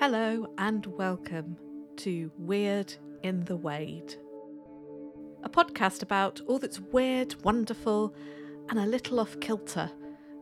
[0.00, 1.58] Hello and welcome
[1.98, 4.14] to Weird in the Wade,
[5.42, 8.14] a podcast about all that's weird, wonderful,
[8.70, 9.90] and a little off kilter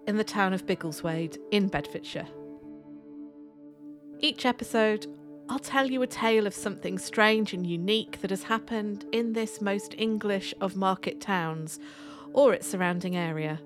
[0.06, 2.28] in the town of Biggleswade in Bedfordshire.
[4.20, 5.08] Each episode,
[5.48, 9.60] I'll tell you a tale of something strange and unique that has happened in this
[9.60, 11.80] most English of market towns
[12.32, 13.58] or its surrounding area.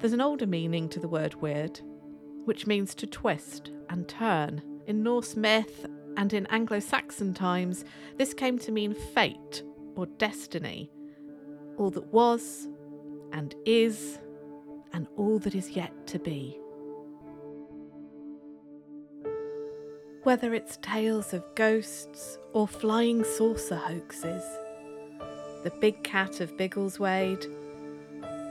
[0.00, 1.82] There's an older meaning to the word weird,
[2.48, 4.62] which means to twist and turn.
[4.86, 5.84] In Norse myth
[6.16, 7.84] and in Anglo Saxon times,
[8.16, 9.62] this came to mean fate
[9.96, 10.90] or destiny,
[11.76, 12.66] all that was
[13.34, 14.18] and is,
[14.94, 16.58] and all that is yet to be.
[20.22, 24.42] Whether it's tales of ghosts or flying saucer hoaxes,
[25.64, 27.44] the big cat of Biggleswade,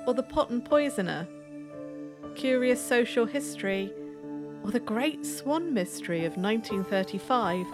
[0.06, 1.28] or the Potton poisoner,
[2.38, 3.92] curious social history,
[4.64, 7.66] or the great swan mystery of 1935,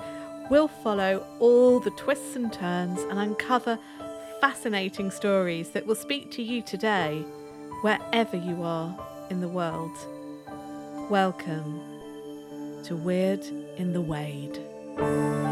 [0.49, 3.77] we'll follow all the twists and turns and uncover
[4.39, 7.25] fascinating stories that will speak to you today,
[7.81, 8.97] wherever you are
[9.29, 9.97] in the world.
[11.09, 11.81] Welcome
[12.85, 13.43] to Weird
[13.75, 15.42] in the Wade.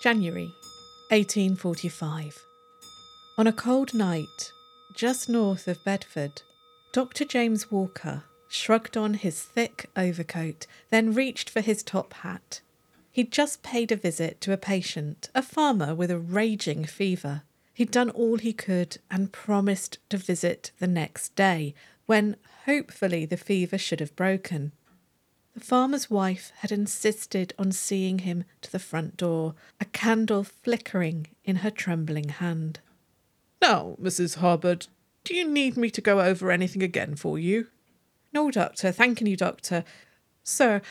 [0.00, 0.52] January
[1.08, 2.44] 1845.
[3.38, 4.52] On a cold night,
[4.94, 6.42] just north of Bedford,
[6.92, 7.24] Dr.
[7.24, 12.60] James Walker shrugged on his thick overcoat, then reached for his top hat.
[13.10, 17.42] He'd just paid a visit to a patient, a farmer with a raging fever.
[17.72, 23.36] He'd done all he could and promised to visit the next day, when hopefully the
[23.36, 24.72] fever should have broken.
[25.56, 31.28] The farmer's wife had insisted on seeing him to the front door, a candle flickering
[31.46, 32.80] in her trembling hand.
[33.62, 34.36] Now, Mrs.
[34.36, 34.86] Harbord,
[35.24, 37.68] do you need me to go over anything again for you?
[38.34, 39.82] No, doctor, thanking you, doctor.
[40.44, 40.82] Sir,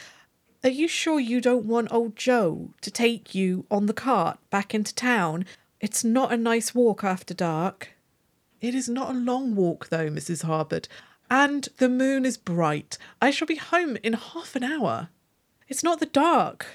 [0.64, 4.74] are you sure you don't want old Joe to take you on the cart back
[4.74, 5.46] into town?
[5.80, 7.90] It's not a nice walk after dark.
[8.62, 10.44] It is not a long walk, though, Mrs.
[10.44, 10.88] Harbord.
[11.30, 12.98] And the moon is bright.
[13.22, 15.10] I shall be home in half an hour.
[15.68, 16.66] It's not the dark,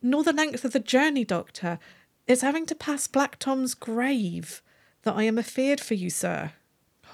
[0.00, 1.78] nor the length of the journey, Doctor.
[2.26, 4.62] It's having to pass Black Tom's grave
[5.02, 6.52] that I am afeard for you, sir.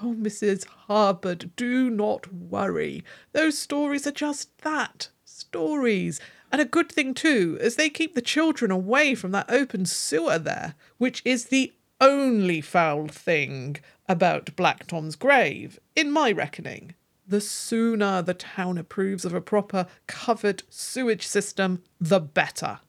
[0.01, 0.65] Oh, Mrs.
[0.87, 3.03] Harbord, do not worry.
[3.31, 6.19] Those stories are just that stories.
[6.51, 10.37] And a good thing, too, as they keep the children away from that open sewer
[10.37, 16.93] there, which is the only foul thing about Black Tom's grave, in my reckoning.
[17.27, 22.79] The sooner the town approves of a proper covered sewage system, the better.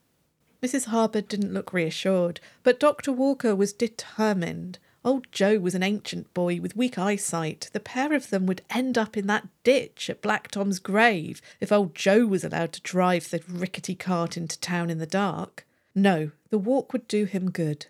[0.63, 0.87] Mrs.
[0.87, 3.13] Harbord didn't look reassured, but Dr.
[3.13, 4.79] Walker was determined.
[5.05, 7.71] Old Joe was an ancient boy with weak eyesight.
[7.73, 11.71] The pair of them would end up in that ditch at Black Tom's grave if
[11.71, 15.65] old Joe was allowed to drive the rickety cart into town in the dark.
[15.95, 17.87] No, the walk would do him good.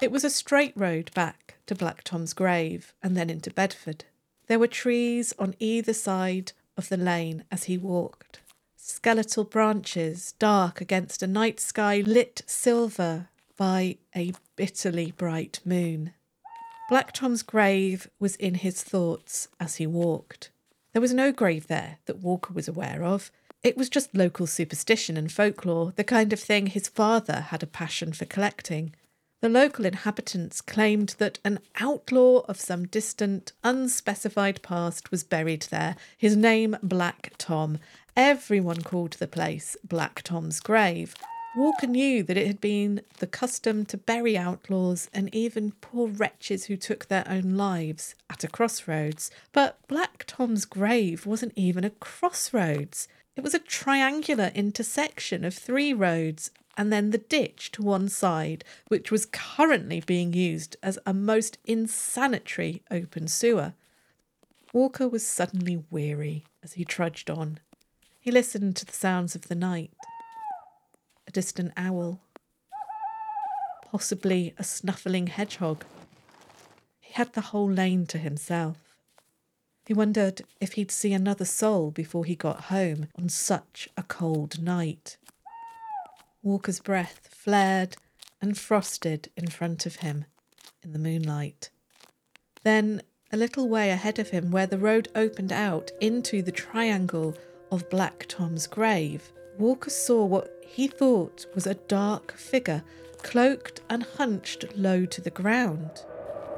[0.00, 4.06] It was a straight road back to Black Tom's grave and then into Bedford.
[4.46, 8.40] There were trees on either side of the lane as he walked,
[8.76, 13.28] skeletal branches dark against a night sky lit silver
[13.58, 16.14] by a bitterly bright moon.
[16.88, 20.50] Black Tom's grave was in his thoughts as he walked.
[20.94, 23.30] There was no grave there that Walker was aware of.
[23.62, 27.66] It was just local superstition and folklore, the kind of thing his father had a
[27.66, 28.94] passion for collecting.
[29.40, 35.96] The local inhabitants claimed that an outlaw of some distant, unspecified past was buried there,
[36.18, 37.78] his name Black Tom.
[38.14, 41.14] Everyone called the place Black Tom's grave.
[41.56, 46.66] Walker knew that it had been the custom to bury outlaws and even poor wretches
[46.66, 49.30] who took their own lives at a crossroads.
[49.52, 53.08] But Black Tom's grave wasn't even a crossroads.
[53.36, 56.50] It was a triangular intersection of three roads
[56.80, 61.58] and then the ditch to one side, which was currently being used as a most
[61.66, 63.74] insanitary open sewer.
[64.72, 67.58] Walker was suddenly weary as he trudged on.
[68.18, 69.90] He listened to the sounds of the night.
[71.28, 72.22] A distant owl.
[73.84, 75.84] Possibly a snuffling hedgehog.
[76.98, 78.78] He had the whole lane to himself.
[79.84, 84.62] He wondered if he'd see another soul before he got home on such a cold
[84.62, 85.18] night.
[86.42, 87.96] Walker's breath flared
[88.40, 90.24] and frosted in front of him
[90.82, 91.70] in the moonlight.
[92.62, 97.36] Then, a little way ahead of him, where the road opened out into the triangle
[97.70, 102.82] of Black Tom's grave, Walker saw what he thought was a dark figure,
[103.18, 105.90] cloaked and hunched low to the ground.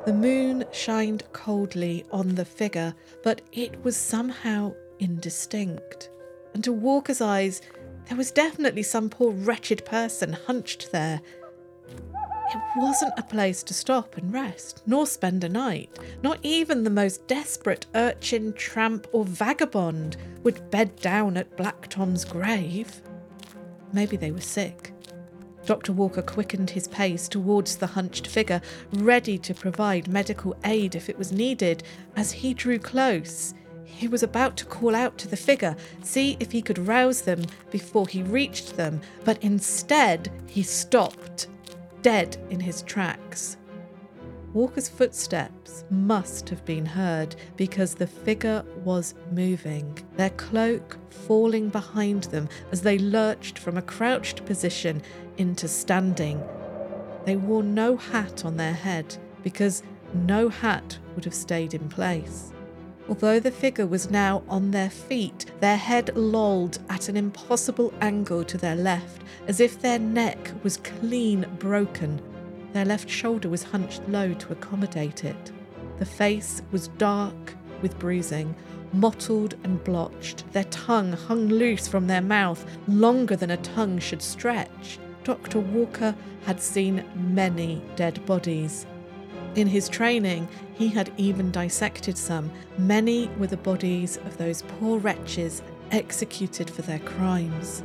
[0.06, 6.11] The moon shined coldly on the figure, but it was somehow indistinct.
[6.55, 7.62] And to Walker's eyes,
[8.08, 11.20] there was definitely some poor wretched person hunched there,
[12.54, 15.99] it wasn't a place to stop and rest, nor spend a night.
[16.22, 22.26] Not even the most desperate urchin, tramp, or vagabond would bed down at Black Tom's
[22.26, 23.00] grave.
[23.94, 24.93] Maybe they were sick.
[25.64, 25.93] Dr.
[25.93, 28.60] Walker quickened his pace towards the hunched figure,
[28.93, 31.82] ready to provide medical aid if it was needed.
[32.16, 33.54] As he drew close,
[33.93, 37.44] he was about to call out to the figure, see if he could rouse them
[37.71, 41.49] before he reached them, but instead he stopped
[42.03, 43.56] dead in his tracks.
[44.53, 52.25] Walker's footsteps must have been heard because the figure was moving, their cloak falling behind
[52.25, 55.00] them as they lurched from a crouched position
[55.38, 56.43] into standing.
[57.25, 62.53] They wore no hat on their head because no hat would have stayed in place.
[63.08, 68.44] Although the figure was now on their feet, their head lolled at an impossible angle
[68.44, 72.20] to their left, as if their neck was clean broken.
[72.72, 75.52] Their left shoulder was hunched low to accommodate it.
[75.99, 78.54] The face was dark with bruising,
[78.93, 80.50] mottled and blotched.
[80.52, 84.99] Their tongue hung loose from their mouth, longer than a tongue should stretch.
[85.25, 85.60] Dr.
[85.60, 86.14] Walker
[86.44, 88.87] had seen many dead bodies,
[89.54, 90.49] in his training,
[90.82, 92.50] he had even dissected some.
[92.76, 95.62] Many were the bodies of those poor wretches
[95.93, 97.84] executed for their crimes.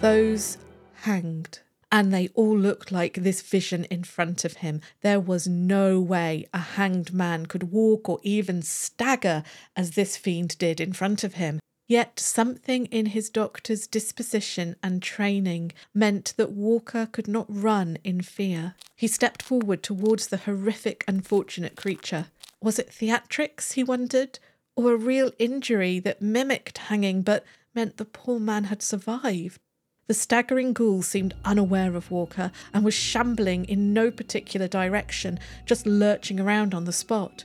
[0.00, 0.58] Those
[0.92, 1.60] hanged.
[1.90, 4.82] And they all looked like this vision in front of him.
[5.00, 9.42] There was no way a hanged man could walk or even stagger
[9.74, 11.58] as this fiend did in front of him.
[11.88, 18.22] Yet something in his doctor's disposition and training meant that Walker could not run in
[18.22, 18.74] fear.
[18.96, 22.26] He stepped forward towards the horrific, unfortunate creature.
[22.60, 24.40] Was it theatrics, he wondered,
[24.74, 29.60] or a real injury that mimicked hanging but meant the poor man had survived?
[30.08, 35.86] The staggering ghoul seemed unaware of Walker and was shambling in no particular direction, just
[35.86, 37.44] lurching around on the spot.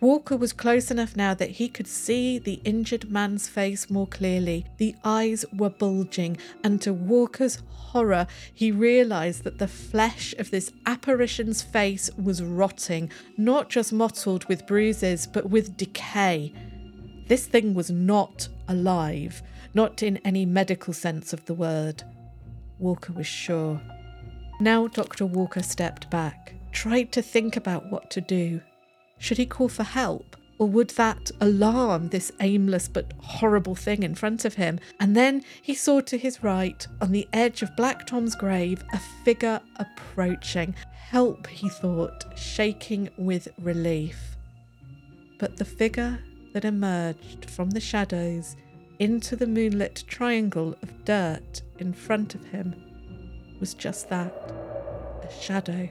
[0.00, 4.64] Walker was close enough now that he could see the injured man's face more clearly.
[4.76, 10.70] The eyes were bulging, and to Walker's horror, he realised that the flesh of this
[10.86, 16.52] apparition's face was rotting, not just mottled with bruises, but with decay.
[17.26, 19.42] This thing was not alive,
[19.74, 22.04] not in any medical sense of the word.
[22.78, 23.80] Walker was sure.
[24.60, 25.26] Now Dr.
[25.26, 28.60] Walker stepped back, tried to think about what to do.
[29.18, 30.36] Should he call for help?
[30.58, 34.80] Or would that alarm this aimless but horrible thing in front of him?
[34.98, 38.98] And then he saw to his right, on the edge of Black Tom's grave, a
[39.24, 40.74] figure approaching.
[40.92, 44.36] Help, he thought, shaking with relief.
[45.38, 46.18] But the figure
[46.54, 48.56] that emerged from the shadows
[48.98, 52.74] into the moonlit triangle of dirt in front of him
[53.60, 54.32] was just that
[55.22, 55.88] a shadow.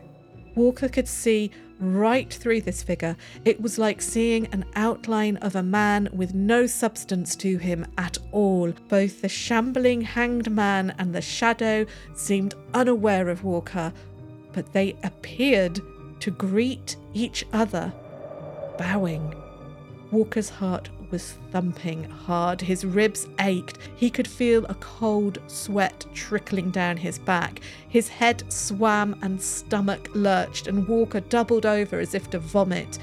[0.56, 3.16] Walker could see right through this figure.
[3.46, 8.18] It was like seeing an outline of a man with no substance to him at
[8.32, 8.74] all.
[8.90, 13.94] Both the shambling hanged man and the shadow seemed unaware of Walker,
[14.54, 15.80] but they appeared
[16.20, 17.94] to greet each other,
[18.78, 19.34] bowing.
[20.12, 22.62] Walker's heart was thumping hard.
[22.62, 23.78] His ribs ached.
[23.96, 27.62] He could feel a cold sweat trickling down his back.
[27.90, 33.00] His head swam and stomach lurched, and Walker doubled over as if to vomit.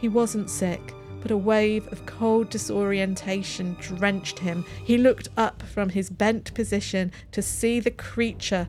[0.00, 4.64] He wasn't sick, but a wave of cold disorientation drenched him.
[4.84, 8.68] He looked up from his bent position to see the creature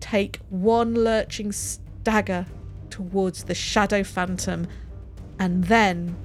[0.00, 2.46] take one lurching stagger
[2.90, 4.66] towards the shadow phantom,
[5.38, 6.16] and then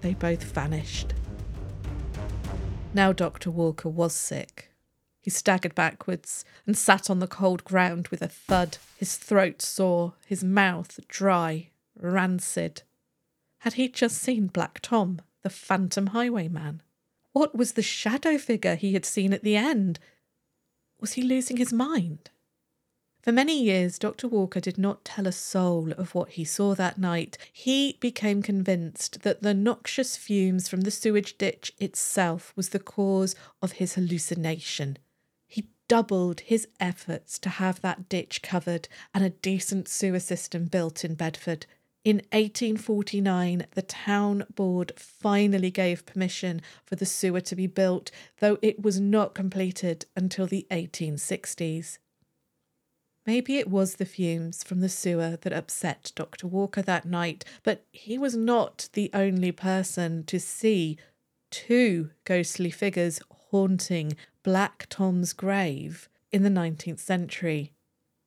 [0.00, 1.14] they both vanished.
[2.94, 3.50] Now Dr.
[3.50, 4.70] Walker was sick.
[5.20, 10.14] He staggered backwards and sat on the cold ground with a thud, his throat sore,
[10.26, 12.82] his mouth dry, rancid.
[13.58, 16.80] Had he just seen Black Tom, the phantom highwayman?
[17.32, 19.98] What was the shadow figure he had seen at the end?
[21.00, 22.30] Was he losing his mind?
[23.26, 24.28] For many years, Dr.
[24.28, 27.36] Walker did not tell a soul of what he saw that night.
[27.52, 33.34] He became convinced that the noxious fumes from the sewage ditch itself was the cause
[33.60, 34.98] of his hallucination.
[35.48, 41.04] He doubled his efforts to have that ditch covered and a decent sewer system built
[41.04, 41.66] in Bedford.
[42.04, 48.58] In 1849, the town board finally gave permission for the sewer to be built, though
[48.62, 51.98] it was not completed until the 1860s.
[53.26, 56.46] Maybe it was the fumes from the sewer that upset Dr.
[56.46, 60.96] Walker that night, but he was not the only person to see
[61.50, 67.72] two ghostly figures haunting Black Tom's grave in the 19th century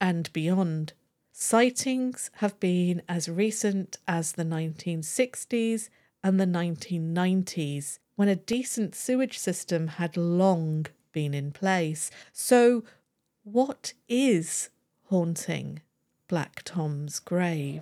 [0.02, 0.92] and beyond.
[1.32, 5.88] Sightings have been as recent as the 1960s
[6.22, 12.12] and the 1990s, when a decent sewage system had long been in place.
[12.34, 12.84] So,
[13.44, 14.70] what is
[15.10, 15.82] haunting
[16.28, 17.82] Black Tom's grave?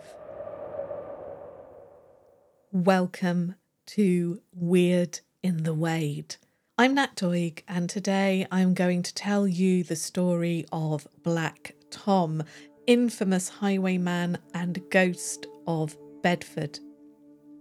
[2.72, 3.56] Welcome
[3.88, 6.38] to Weird in the Wade.
[6.78, 12.44] I'm Nat Doig, and today I'm going to tell you the story of Black Tom,
[12.86, 16.80] infamous highwayman and ghost of Bedford.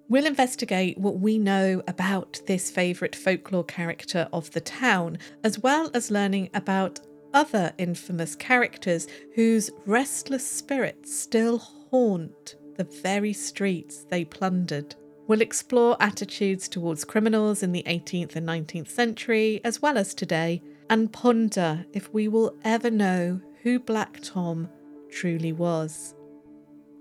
[0.08, 5.90] We'll investigate what we know about this favourite folklore character of the town, as well
[5.92, 7.00] as learning about
[7.32, 14.94] other infamous characters whose restless spirits still haunt the very streets they plundered.
[15.26, 20.62] We'll explore attitudes towards criminals in the 18th and 19th century, as well as today,
[20.88, 24.68] and ponder if we will ever know who Black Tom
[25.10, 26.14] truly was.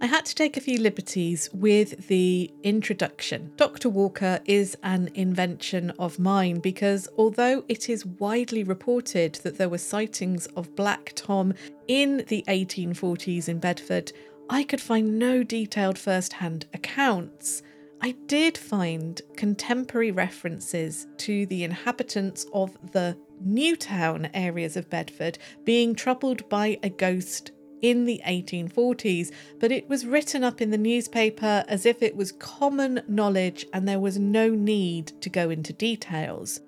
[0.02, 3.54] I had to take a few liberties with the introduction.
[3.56, 3.88] Dr.
[3.90, 9.78] Walker is an invention of mine because although it is widely reported that there were
[9.78, 11.54] sightings of Black Tom
[11.88, 14.12] in the 1840s in Bedford,
[14.50, 17.64] I could find no detailed first hand accounts.
[18.02, 25.96] I did find contemporary references to the inhabitants of the Newtown areas of Bedford being
[25.96, 27.52] troubled by a ghost
[27.82, 32.32] in the 1840s, but it was written up in the newspaper as if it was
[32.32, 36.62] common knowledge and there was no need to go into details.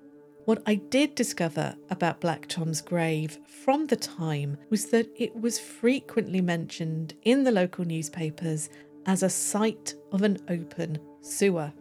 [0.44, 5.58] What I did discover about Black Tom's grave from the time was that it was
[5.58, 8.70] frequently mentioned in the local newspapers
[9.04, 11.72] as a site of an open sewer.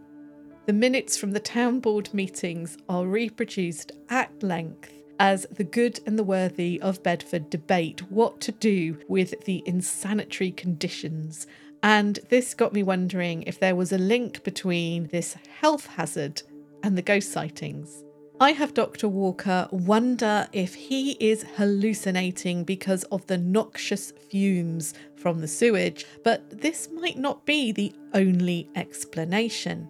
[0.65, 6.17] The minutes from the town board meetings are reproduced at length as the good and
[6.17, 11.47] the worthy of Bedford debate what to do with the insanitary conditions.
[11.83, 16.41] And this got me wondering if there was a link between this health hazard
[16.83, 18.03] and the ghost sightings.
[18.39, 19.07] I have Dr.
[19.07, 26.61] Walker wonder if he is hallucinating because of the noxious fumes from the sewage, but
[26.61, 29.89] this might not be the only explanation.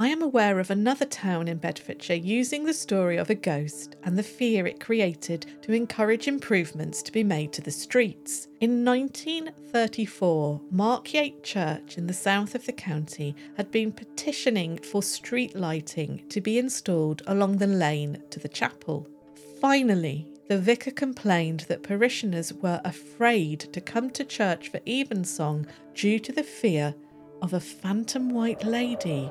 [0.00, 4.16] I am aware of another town in Bedfordshire using the story of a ghost and
[4.16, 8.46] the fear it created to encourage improvements to be made to the streets.
[8.60, 15.56] In 1934, Markyate Church in the south of the county had been petitioning for street
[15.56, 19.08] lighting to be installed along the lane to the chapel.
[19.60, 26.20] Finally, the vicar complained that parishioners were afraid to come to church for evensong due
[26.20, 26.94] to the fear
[27.42, 29.28] of a phantom white lady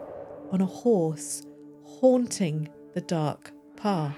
[0.51, 1.43] on a horse
[1.83, 4.15] haunting the dark path.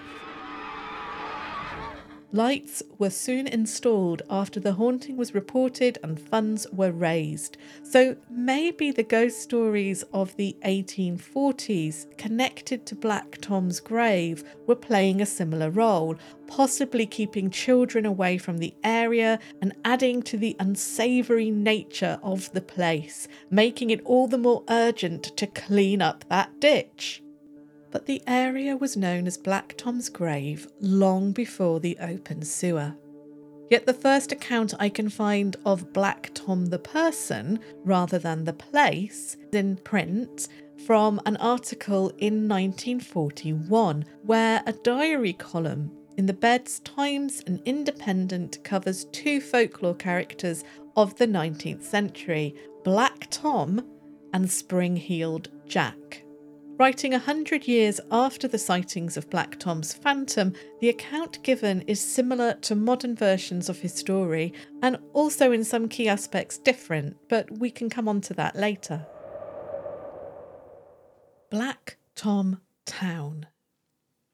[2.32, 7.58] Lights were soon installed after the haunting was reported and funds were raised.
[7.82, 15.22] So maybe the ghost stories of the 1840s connected to Black Tom's grave were playing
[15.22, 21.50] a similar role, possibly keeping children away from the area and adding to the unsavoury
[21.50, 27.24] nature of the place, making it all the more urgent to clean up that ditch
[27.91, 32.96] but the area was known as Black Tom's Grave long before the open sewer.
[33.69, 38.53] Yet the first account I can find of Black Tom the person, rather than the
[38.53, 40.48] place, is in print
[40.86, 48.63] from an article in 1941, where a diary column in the Beds Times and Independent
[48.63, 50.63] covers two folklore characters
[50.96, 53.86] of the 19th century Black Tom
[54.34, 56.24] and Spring Heeled Jack.
[56.80, 62.00] Writing a hundred years after the sightings of Black Tom's phantom, the account given is
[62.00, 67.52] similar to modern versions of his story and also in some key aspects different, but
[67.52, 69.06] we can come on to that later.
[71.52, 73.48] Black Tom Town.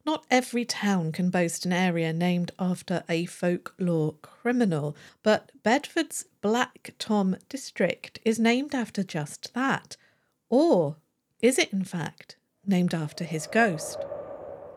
[0.05, 6.93] Not every town can boast an area named after a folklore criminal, but Bedford's Black
[6.99, 9.97] Tom district is named after just that.
[10.47, 10.97] Or
[11.41, 13.97] is it, in fact, named after his ghost?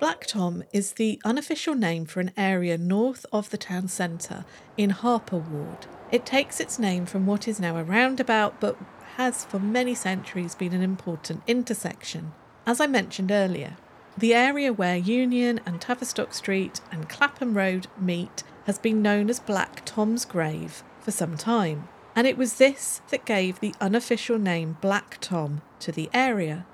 [0.00, 4.44] Black Tom is the unofficial name for an area north of the town centre
[4.76, 5.86] in Harpur Ward.
[6.12, 8.76] It takes its name from what is now a roundabout but
[9.16, 12.32] has for many centuries been an important intersection.
[12.64, 13.76] As I mentioned earlier,
[14.16, 19.40] the area where Union and Tavistock Street and Clapham Road meet has been known as
[19.40, 24.76] Black Tom's Grave for some time, and it was this that gave the unofficial name
[24.80, 26.66] Black Tom to the area.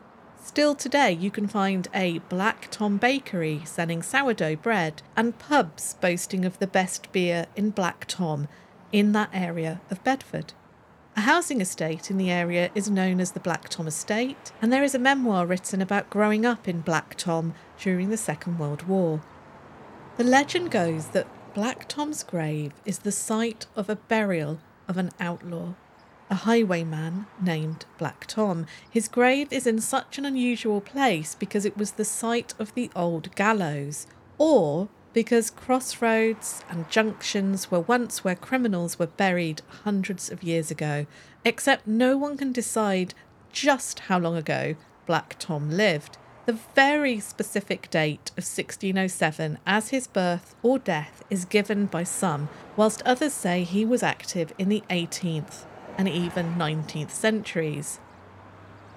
[0.42, 6.44] Still today, you can find a Black Tom bakery selling sourdough bread and pubs boasting
[6.44, 8.48] of the best beer in Black Tom
[8.92, 10.52] in that area of Bedford.
[11.16, 14.82] A housing estate in the area is known as the Black Tom Estate, and there
[14.82, 19.22] is a memoir written about growing up in Black Tom during the Second World War.
[20.16, 24.58] The legend goes that Black Tom's grave is the site of a burial
[24.88, 25.74] of an outlaw,
[26.34, 28.66] a highwayman named Black Tom.
[28.90, 32.90] His grave is in such an unusual place because it was the site of the
[32.96, 40.42] old gallows, or because crossroads and junctions were once where criminals were buried hundreds of
[40.42, 41.06] years ago,
[41.44, 43.14] except no one can decide
[43.52, 44.74] just how long ago
[45.06, 46.18] Black Tom lived.
[46.46, 52.48] The very specific date of 1607 as his birth or death is given by some,
[52.76, 58.00] whilst others say he was active in the 18th and even 19th centuries.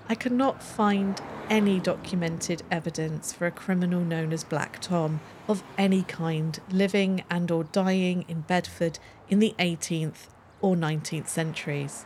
[0.10, 6.04] I cannot find any documented evidence for a criminal known as Black Tom of any
[6.04, 9.00] kind living and or dying in Bedford
[9.30, 10.28] in the 18th
[10.62, 12.06] or 19th centuries.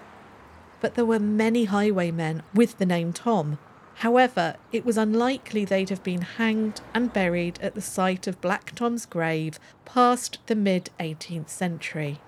[0.80, 3.60] But there were many highwaymen with the name Tom.
[3.96, 8.74] However, it was unlikely they'd have been hanged and buried at the site of Black
[8.74, 12.20] Tom's grave past the mid 18th century.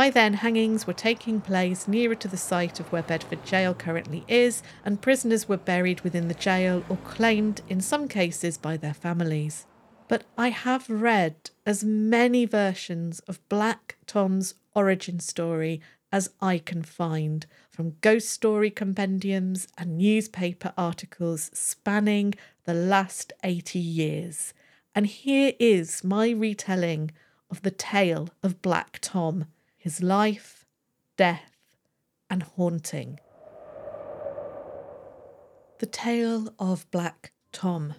[0.00, 4.24] By then, hangings were taking place nearer to the site of where Bedford Jail currently
[4.28, 8.94] is, and prisoners were buried within the jail or claimed, in some cases, by their
[8.94, 9.66] families.
[10.08, 16.82] But I have read as many versions of Black Tom's origin story as I can
[16.82, 22.32] find, from ghost story compendiums and newspaper articles spanning
[22.64, 24.54] the last 80 years.
[24.94, 27.10] And here is my retelling
[27.50, 29.44] of the tale of Black Tom
[29.80, 30.66] his life,
[31.16, 31.56] death,
[32.28, 33.18] and haunting.
[35.78, 37.94] The Tale of Black Tom.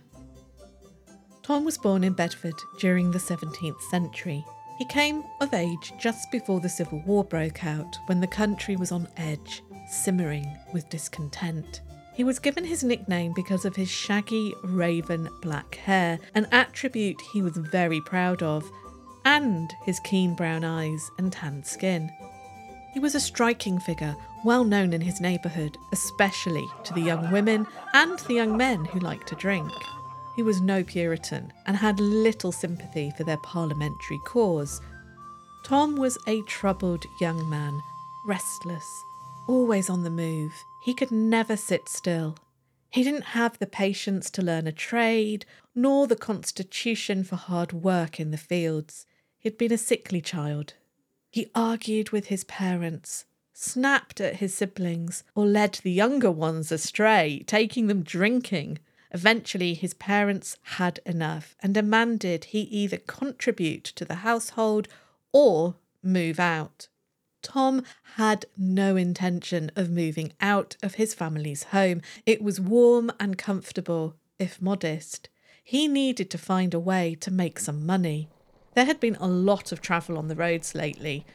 [1.42, 4.46] Tom was born in Bedford during the 17th century.
[4.78, 8.92] He came of age just before the Civil War broke out, when the country was
[8.92, 11.82] on edge, simmering with discontent.
[12.14, 17.42] He was given his nickname because of his shaggy, raven black hair, an attribute he
[17.42, 18.70] was very proud of,
[19.26, 22.12] and his keen brown eyes and tanned skin.
[22.94, 27.66] He was a striking figure, well known in his neighbourhood, especially to the young women
[27.94, 29.72] and the young men who liked to drink.
[30.36, 34.82] He was no Puritan and had little sympathy for their parliamentary cause.
[35.64, 37.80] Tom was a troubled young man,
[38.26, 38.86] restless,
[39.48, 40.52] always on the move.
[40.84, 42.38] He could never sit still.
[42.90, 48.20] He didn't have the patience to learn a trade, nor the constitution for hard work
[48.20, 49.06] in the fields.
[49.42, 50.76] He'd been a sickly child.
[51.32, 57.44] He argued with his parents, snapped at his siblings, or led the younger ones astray,
[57.48, 58.78] taking them drinking.
[59.10, 64.88] Eventually, his parents had enough and demanded he either contribute to the household
[65.32, 65.74] or
[66.04, 66.88] move out.
[67.42, 67.84] Tom
[68.18, 72.02] had no intention of moving out of his family's home.
[72.28, 75.30] It was warm and comfortable, if modest.
[75.64, 78.30] He needed to find a way to make some money.
[78.74, 81.26] There had been a lot of travel on the roads lately,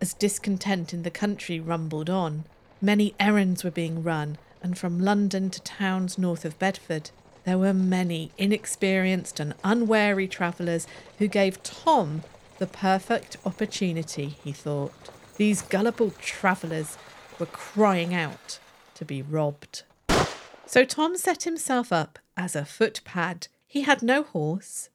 [0.00, 2.44] as discontent in the country rumbled on.
[2.80, 7.10] Many errands were being run, and from London to towns north of Bedford,
[7.44, 10.86] there were many inexperienced and unwary travellers
[11.18, 12.22] who gave Tom
[12.58, 14.92] the perfect opportunity, he thought.
[15.36, 16.98] These gullible travellers
[17.38, 18.58] were crying out
[18.94, 19.84] to be robbed.
[20.66, 23.48] So Tom set himself up as a footpad.
[23.66, 24.90] He had no horse.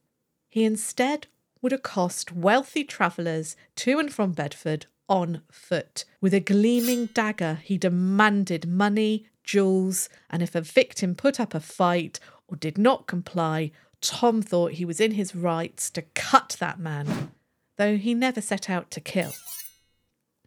[0.50, 1.26] He instead
[1.64, 6.06] would accost wealthy travellers to and from Bedford on foot.
[6.22, 11.60] With a gleaming dagger, he demanded money, jewels, and if a victim put up a
[11.60, 13.72] fight or did not comply,
[14.02, 17.32] Tom thought he was in his rights to cut that man,
[17.78, 19.32] though he never set out to kill.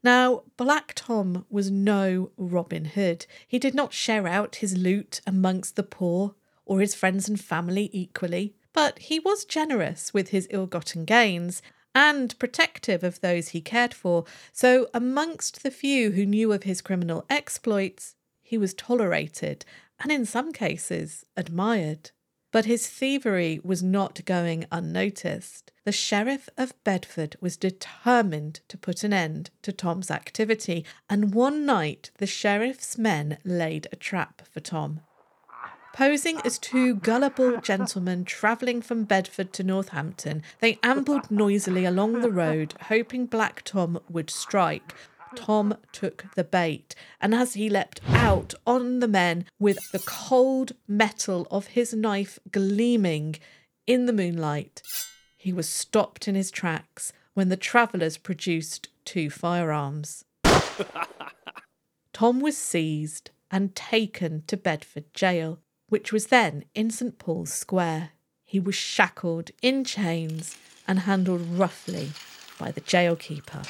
[0.02, 3.26] Now, Black Tom was no Robin Hood.
[3.48, 6.34] He did not share out his loot amongst the poor
[6.66, 8.54] or his friends and family equally.
[8.76, 11.62] But he was generous with his ill gotten gains
[11.94, 16.82] and protective of those he cared for, so amongst the few who knew of his
[16.82, 19.64] criminal exploits, he was tolerated
[19.98, 22.10] and in some cases admired.
[22.52, 25.72] But his thievery was not going unnoticed.
[25.86, 31.64] The Sheriff of Bedford was determined to put an end to Tom's activity, and one
[31.64, 35.00] night the Sheriff's men laid a trap for Tom.
[35.96, 42.30] Posing as two gullible gentlemen travelling from Bedford to Northampton, they ambled noisily along the
[42.30, 44.94] road, hoping Black Tom would strike,
[45.34, 50.72] Tom took the bait, and as he leapt out on the men with the cold
[50.86, 53.36] metal of his knife gleaming
[53.86, 54.82] in the moonlight,
[55.38, 60.26] he was stopped in his tracks when the travellers produced two firearms.
[62.12, 68.10] Tom was seized and taken to Bedford jail, which was then in St Paul's Square.
[68.44, 72.12] He was shackled in chains and handled roughly
[72.58, 73.64] by the jailkeeper.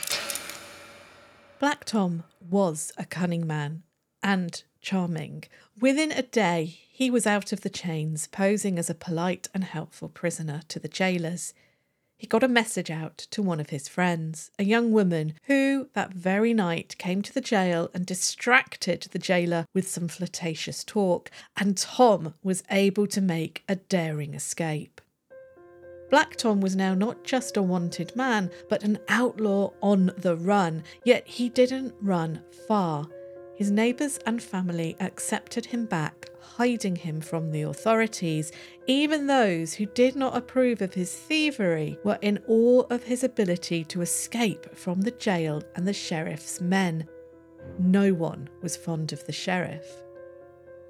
[1.58, 3.82] Black Tom was a cunning man
[4.22, 5.44] and charming.
[5.80, 10.08] Within a day, he was out of the chains, posing as a polite and helpful
[10.08, 11.54] prisoner to the jailers.
[12.18, 16.14] He got a message out to one of his friends, a young woman who that
[16.14, 21.76] very night came to the jail and distracted the jailer with some flirtatious talk, and
[21.76, 25.00] Tom was able to make a daring escape.
[26.08, 30.84] Black Tom was now not just a wanted man, but an outlaw on the run,
[31.04, 33.08] yet he didn't run far.
[33.56, 38.52] His neighbours and family accepted him back, hiding him from the authorities.
[38.86, 43.82] Even those who did not approve of his thievery were in awe of his ability
[43.84, 47.08] to escape from the jail and the sheriff's men.
[47.78, 50.02] No one was fond of the sheriff.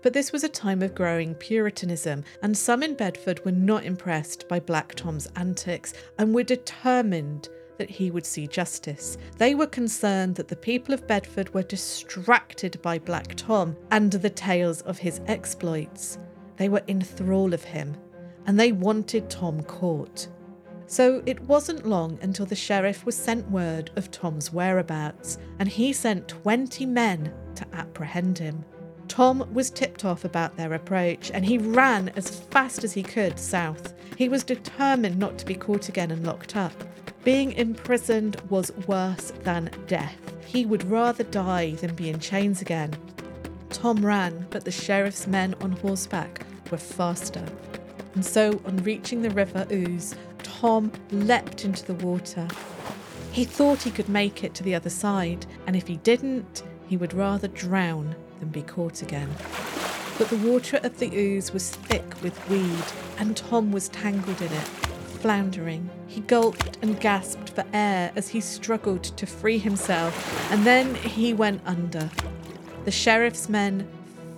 [0.02, 4.48] But this was a time of growing Puritanism, and some in Bedford were not impressed
[4.48, 7.48] by Black Tom's antics and were determined
[7.79, 9.19] that he would see justice.
[9.39, 14.31] They were concerned that the people of Bedford were distracted by Black Tom and the
[14.31, 16.19] tales of his exploits.
[16.57, 17.97] They were in thrall of him,
[18.47, 20.29] and they wanted Tom caught.
[20.87, 25.93] So it wasn't long until the sheriff was sent word of Tom's whereabouts, and he
[25.93, 28.65] sent 20 men to apprehend him.
[29.09, 33.39] Tom was tipped off about their approach and he ran as fast as he could
[33.39, 33.95] south.
[34.17, 36.73] He was determined not to be caught again and locked up.
[37.27, 40.17] Being imprisoned was worse than death.
[40.47, 42.95] He would rather die than be in chains again.
[43.69, 47.45] Tom ran, but the sheriff's men on horseback were faster.
[48.15, 52.47] And so, on reaching the River Ouse, Tom leapt into the water.
[53.33, 56.97] He thought he could make it to the other side, and if he didn't, he
[56.97, 59.31] would rather drown than be caught again.
[60.17, 62.85] But the water of the Ouse was thick with weed,
[63.19, 64.86] and Tom was tangled in it,
[65.27, 65.91] floundering.
[66.07, 70.15] He gulped and gasped for air as he struggled to free himself,
[70.53, 72.09] and then he went under.
[72.85, 73.89] The sheriff's men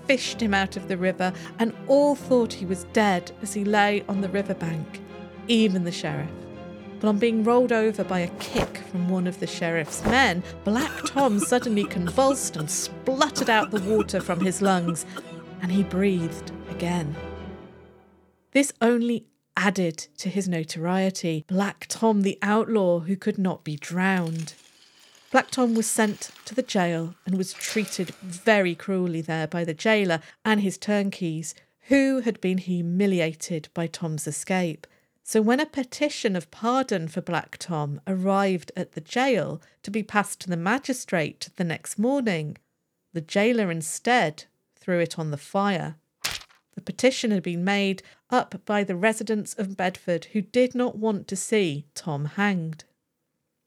[0.06, 4.02] fished him out of the river, and all thought he was dead as he lay
[4.08, 5.02] on the riverbank,
[5.46, 6.30] even the sheriff
[7.00, 10.90] but on being rolled over by a kick from one of the sheriff's men, Black
[11.04, 15.06] Tom suddenly convulsed and spluttered out the water from his lungs,
[15.62, 17.14] and he breathed again.
[18.50, 19.26] This only
[19.58, 24.54] added to his notoriety Black Tom, the outlaw who could not be drowned.
[25.32, 29.74] Black Tom was sent to the jail and was treated very cruelly there by the
[29.74, 31.54] jailer and his turnkeys,
[31.88, 34.86] who had been humiliated by Tom's escape.
[35.24, 40.02] So when a petition of pardon for Black Tom arrived at the jail to be
[40.02, 42.56] passed to the magistrate the next morning,
[43.12, 44.44] the jailer instead
[44.78, 45.96] threw it on the fire.
[46.78, 51.26] The petition had been made up by the residents of Bedford who did not want
[51.26, 52.84] to see Tom hanged.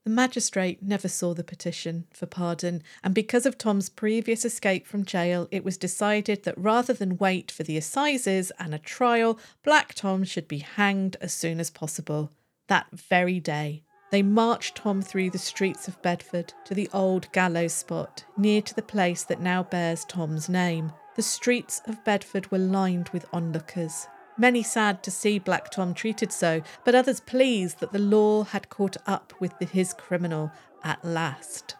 [0.05, 5.03] The magistrate never saw the petition for pardon, and because of Tom's previous escape from
[5.03, 9.93] jail, it was decided that rather than wait for the assizes and a trial, Black
[9.93, 12.31] Tom should be hanged as soon as possible.
[12.69, 17.73] That very day, they marched Tom through the streets of Bedford to the old gallows
[17.73, 20.93] spot near to the place that now bears Tom's name.
[21.21, 24.07] The streets of Bedford were lined with onlookers,
[24.39, 28.71] Many sad to see Black Tom treated so, but others pleased that the law had
[28.71, 30.51] caught up with his criminal
[30.83, 31.75] at last.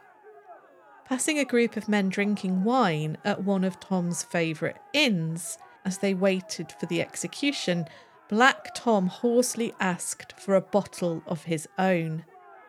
[1.06, 6.14] Passing a group of men drinking wine at one of Tom's favourite inns as they
[6.14, 7.88] waited for the execution,
[8.30, 12.26] Black Tom hoarsely asked for a bottle of his own.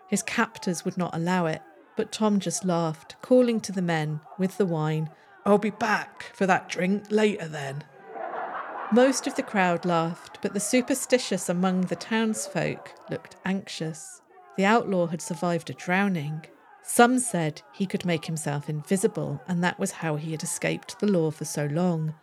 [0.08, 1.60] His captors would not allow it,
[1.98, 5.10] but Tom just laughed, calling to the men with the wine,
[5.44, 7.84] I'll be back for that drink later then.
[8.92, 14.20] Most of the crowd laughed, but the superstitious among the townsfolk looked anxious.
[14.56, 16.44] The outlaw had survived a drowning.
[16.82, 21.06] Some said he could make himself invisible, and that was how he had escaped the
[21.06, 22.14] law for so long.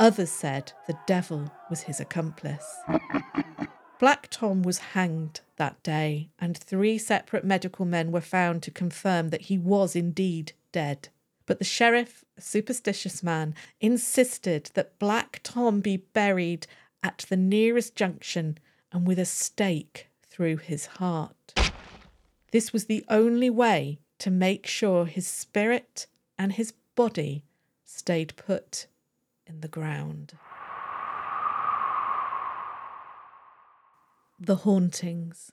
[0.00, 2.78] Others said the devil was his accomplice.
[4.00, 9.28] Black Tom was hanged that day, and three separate medical men were found to confirm
[9.28, 11.08] that he was indeed dead.
[11.46, 16.66] But the sheriff, a superstitious man, insisted that Black Tom be buried
[17.02, 18.58] at the nearest junction
[18.90, 21.58] and with a stake through his heart.
[22.50, 26.06] This was the only way to make sure his spirit
[26.38, 27.44] and his body
[27.84, 28.86] stayed put
[29.46, 30.34] in the ground.
[34.40, 35.52] The Hauntings.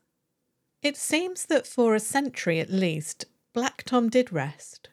[0.81, 4.89] It seems that for a century at least, Black Tom did rest,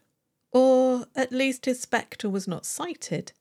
[0.52, 3.32] or at least his spectre was not sighted.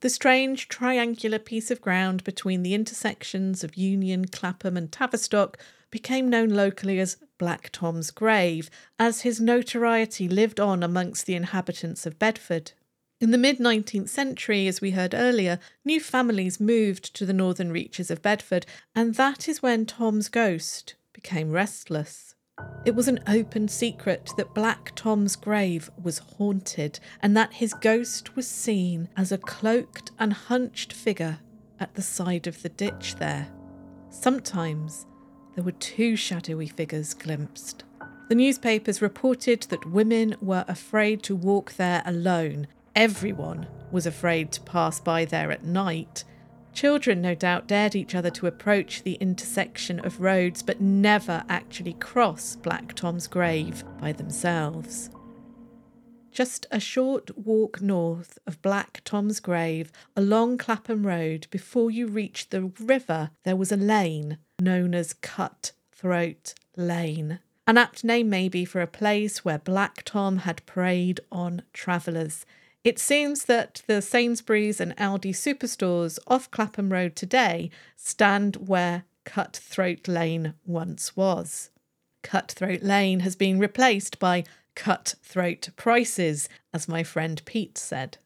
[0.00, 5.58] The strange triangular piece of ground between the intersections of Union, Clapham, and Tavistock
[5.90, 12.06] became known locally as Black Tom's Grave, as his notoriety lived on amongst the inhabitants
[12.06, 12.72] of Bedford.
[13.18, 17.72] In the mid 19th century, as we heard earlier, new families moved to the northern
[17.72, 22.35] reaches of Bedford, and that is when Tom's ghost became restless.
[22.86, 28.36] It was an open secret that Black Tom's grave was haunted and that his ghost
[28.36, 31.40] was seen as a cloaked and hunched figure
[31.80, 33.48] at the side of the ditch there.
[34.08, 35.04] Sometimes
[35.56, 37.82] there were two shadowy figures glimpsed.
[38.28, 42.68] The newspapers reported that women were afraid to walk there alone.
[42.94, 46.22] Everyone was afraid to pass by there at night
[46.76, 51.94] Children, no doubt, dared each other to approach the intersection of roads but never actually
[51.94, 55.08] cross Black Tom's grave by themselves.
[56.30, 62.50] Just a short walk north of Black Tom's grave along Clapham Road before you reach
[62.50, 67.38] the river, there was a lane known as Cut Throat Lane.
[67.66, 72.44] An apt name, maybe, for a place where Black Tom had preyed on travellers.
[72.86, 80.06] It seems that the Sainsbury's and Aldi superstores off Clapham Road today stand where Cutthroat
[80.06, 81.70] Lane once was.
[82.22, 84.44] Cutthroat Lane has been replaced by
[84.76, 88.18] cutthroat prices, as my friend Pete said.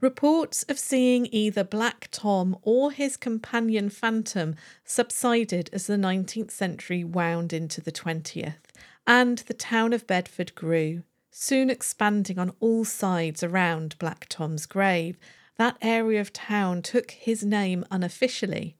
[0.00, 7.04] Reports of seeing either Black Tom or his companion Phantom subsided as the 19th century
[7.04, 8.72] wound into the 20th,
[9.06, 11.02] and the town of Bedford grew
[11.40, 15.16] soon expanding on all sides around Black Tom's grave.
[15.56, 18.76] That area of town took his name unofficially.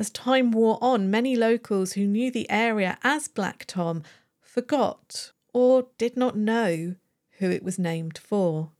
[0.00, 4.02] As time wore on, many locals who knew the area as Black Tom
[4.40, 6.96] forgot or did not know
[7.38, 8.72] who it was named for.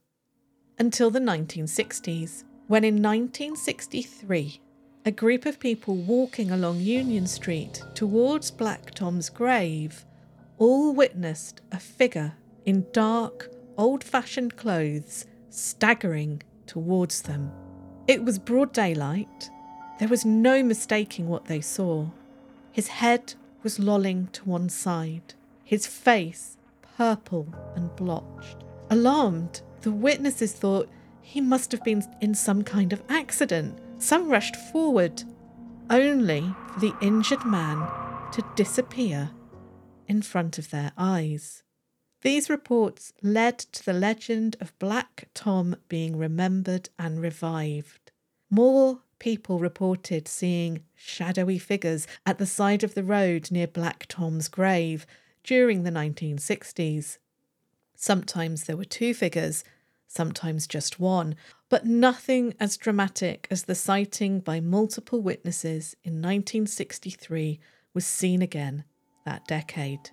[0.77, 4.59] Until the 1960s, when in 1963,
[5.05, 10.05] a group of people walking along Union Street towards Black Tom's grave
[10.57, 12.33] all witnessed a figure
[12.65, 17.51] in dark, old fashioned clothes, staggering towards them.
[18.07, 19.49] It was broad daylight.
[19.99, 22.07] There was no mistaking what they saw.
[22.71, 26.57] His head was lolling to one side, his face
[26.97, 28.57] purple and blotched.
[28.89, 30.89] Alarmed, the witnesses thought
[31.21, 33.79] he must have been in some kind of accident.
[33.99, 35.23] Some rushed forward,
[35.89, 37.87] only for the injured man
[38.33, 39.31] to disappear
[40.07, 41.63] in front of their eyes.
[42.23, 48.11] These reports led to the legend of Black Tom being remembered and revived.
[48.49, 54.47] More people reported seeing shadowy figures at the side of the road near Black Tom's
[54.47, 55.05] grave
[55.43, 57.17] during the 1960s.
[57.95, 59.65] Sometimes there were two figures,
[60.07, 61.35] sometimes just one,
[61.67, 67.59] but nothing as dramatic as the sighting by multiple witnesses in 1963
[67.93, 68.85] was seen again
[69.25, 70.11] that decade.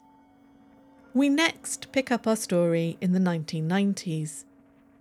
[1.12, 4.44] We next pick up our story in the 1990s.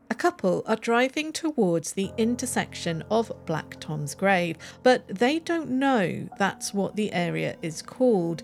[0.09, 6.27] A couple are driving towards the intersection of Black Tom's grave, but they don't know
[6.39, 8.41] that's what the area is called.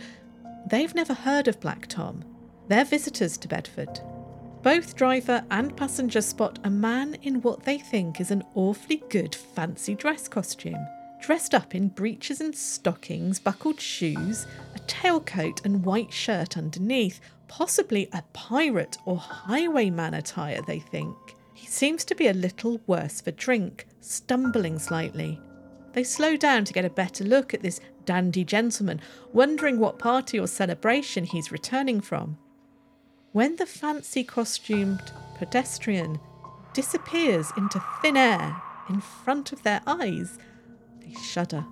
[0.67, 2.23] They've never heard of Black Tom.
[2.67, 3.99] They're visitors to Bedford.
[4.62, 9.34] Both driver and passenger spot a man in what they think is an awfully good
[9.34, 10.86] fancy dress costume.
[11.19, 17.19] Dressed up in breeches and stockings, buckled shoes, a tailcoat and white shirt underneath,
[17.56, 21.15] possibly a pirate or highwayman attire, they think.
[21.54, 25.39] He seems to be a little worse for drink, stumbling slightly.
[25.94, 29.00] They slow down to get a better look at this dandy gentleman,
[29.32, 32.38] wondering what party or celebration he's returning from.
[33.32, 36.20] When the fancy costumed pedestrian
[36.74, 40.38] disappears into thin air in front of their eyes,
[41.00, 41.65] They shudder.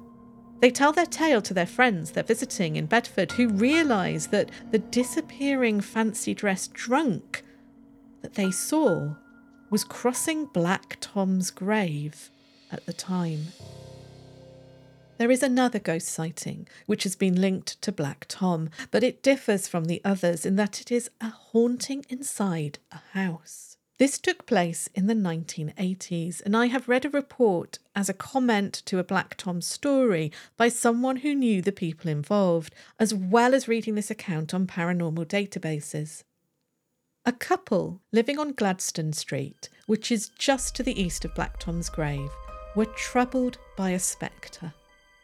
[0.63, 4.79] They tell their tale to their friends they're visiting in Bedford, who realise that the
[4.79, 7.43] disappearing fancy dressed drunk
[8.21, 9.15] that they saw
[9.69, 12.31] was crossing Black Tom's grave
[12.71, 13.47] at the time.
[15.17, 19.67] There is another ghost sighting which has been linked to Black Tom, but it differs
[19.67, 23.72] from the others in that it is a haunting inside a house.
[23.99, 28.73] This took place in the 1980s, and I have read a report as a comment
[28.85, 33.67] to a Black Tom story by someone who knew the people involved, as well as
[33.67, 36.23] reading this account on paranormal databases.
[37.23, 41.89] A couple living on Gladstone Street, which is just to the east of Black Tom's
[41.89, 42.31] grave,
[42.75, 44.73] were troubled by a spectre.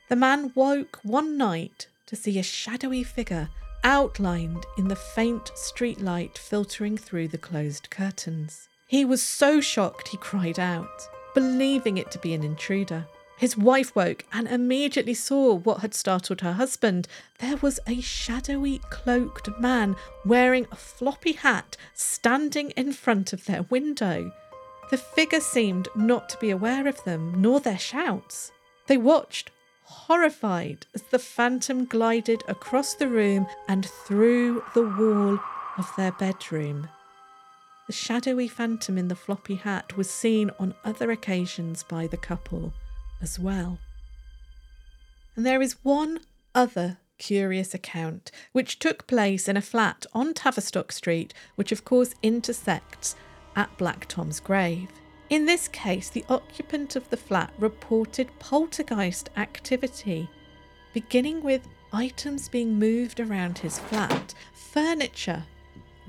[0.09, 3.49] The man woke one night to see a shadowy figure
[3.83, 8.67] outlined in the faint street light filtering through the closed curtains.
[8.87, 13.05] He was so shocked he cried out, believing it to be an intruder.
[13.37, 17.07] His wife woke and immediately saw what had startled her husband.
[17.37, 23.63] There was a shadowy, cloaked man wearing a floppy hat standing in front of their
[23.63, 24.33] window.
[24.89, 28.51] The figure seemed not to be aware of them, nor their shouts.
[28.87, 29.51] They watched,
[29.89, 35.39] horrified, as the phantom glided across the room and through the wall
[35.77, 36.87] of their bedroom.
[37.87, 42.71] The shadowy phantom in the floppy hat was seen on other occasions by the couple
[43.19, 43.79] as well.
[45.35, 46.19] And there is one
[46.53, 52.13] other curious account which took place in a flat on Tavistock Street, which of course
[52.21, 53.15] intersects
[53.55, 54.89] at Black Tom's grave.
[55.29, 60.27] In this case, the occupant of the flat reported poltergeist activity,
[60.91, 65.43] beginning with items being moved around his flat, furniture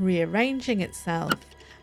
[0.01, 1.35] rearranging itself,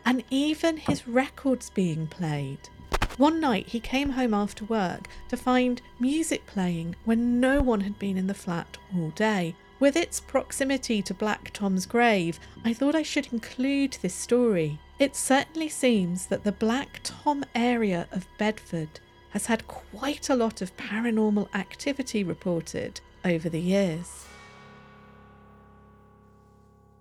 [0.04, 2.70] and even his records being played.
[3.18, 8.00] One night he came home after work to find music playing when no one had
[8.00, 9.56] been in the flat all day.
[9.80, 14.80] With its proximity to Black Tom's grave, I thought I should include this story.
[15.00, 20.62] It certainly seems that the Black Tom area of Bedford has had quite a lot
[20.62, 24.26] of paranormal activity reported over the years.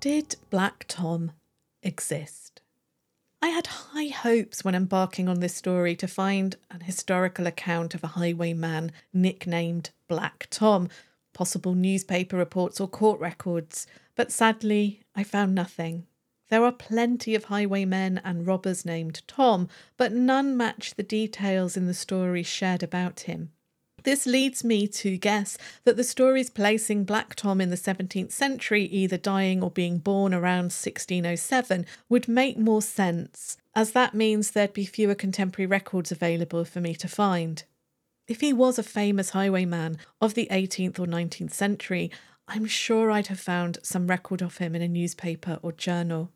[0.01, 1.33] Did Black Tom
[1.83, 2.61] exist?
[3.41, 8.05] I had high hopes when embarking on this story to find an historical account of
[8.05, 10.91] a highwayman nicknamed Black Tom,
[11.33, 16.07] possible newspaper reports or court records, but sadly I found nothing.
[16.49, 21.87] There are plenty of highwaymen and robbers named Tom, but none match the details in
[21.87, 23.51] the stories shared about him.
[24.05, 28.85] This leads me to guess that the stories placing Black Tom in the 17th century,
[28.85, 34.73] either dying or being born around 1607, would make more sense, as that means there'd
[34.73, 37.65] be fewer contemporary records available for me to find.
[38.29, 42.13] If he was a famous highwayman of the 18th or 19th century,
[42.47, 46.31] I'm sure I'd have found some record of him in a newspaper or journal.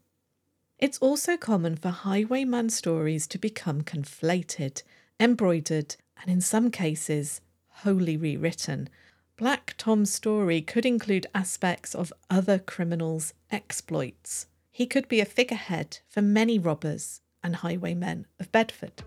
[0.81, 4.83] It's also common for highwayman stories to become conflated,
[5.21, 8.88] embroidered, and in some cases, wholly rewritten.
[9.37, 14.47] Black Tom's story could include aspects of other criminals' exploits.
[14.71, 19.03] He could be a figurehead for many robbers and highwaymen of Bedford.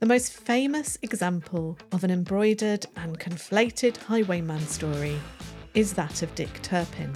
[0.00, 5.20] The most famous example of an embroidered and conflated highwayman story
[5.74, 7.12] is that of Dick Turpin.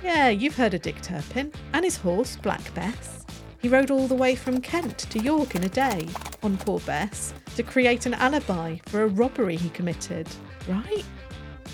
[0.00, 3.17] Yeah, you've heard of Dick Turpin and his horse, Black Bess.
[3.60, 6.06] He rode all the way from Kent to York in a day
[6.42, 10.28] on poor Bess to create an alibi for a robbery he committed,
[10.68, 11.04] right?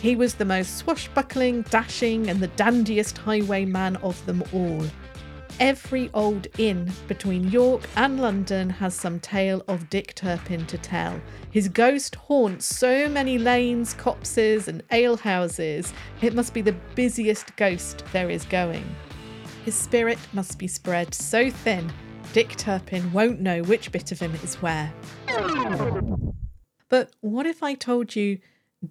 [0.00, 4.84] He was the most swashbuckling, dashing, and the dandiest highwayman of them all.
[5.60, 11.20] Every old inn between York and London has some tale of Dick Turpin to tell.
[11.50, 15.92] His ghost haunts so many lanes, copses, and alehouses,
[16.22, 18.84] it must be the busiest ghost there is going.
[19.64, 21.90] His spirit must be spread so thin,
[22.34, 24.92] Dick Turpin won't know which bit of him is where.
[26.90, 28.40] But what if I told you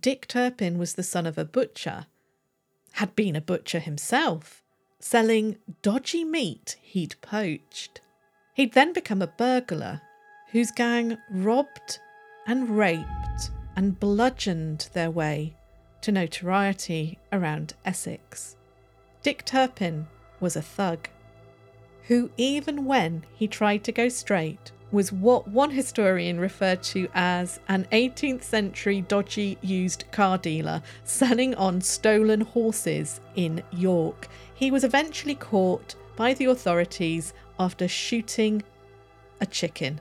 [0.01, 2.07] Dick Turpin was the son of a butcher,
[2.93, 4.63] had been a butcher himself,
[4.99, 8.01] selling dodgy meat he'd poached?
[8.55, 10.01] He'd then become a burglar
[10.51, 11.99] whose gang robbed
[12.47, 15.55] and raped and bludgeoned their way
[16.01, 18.55] to notoriety around Essex.
[19.21, 20.07] Dick Turpin
[20.43, 21.07] was a thug,
[22.07, 27.59] who, even when he tried to go straight, was what one historian referred to as
[27.69, 34.27] an 18th century dodgy used car dealer selling on stolen horses in York.
[34.53, 38.61] He was eventually caught by the authorities after shooting
[39.41, 39.99] a chicken.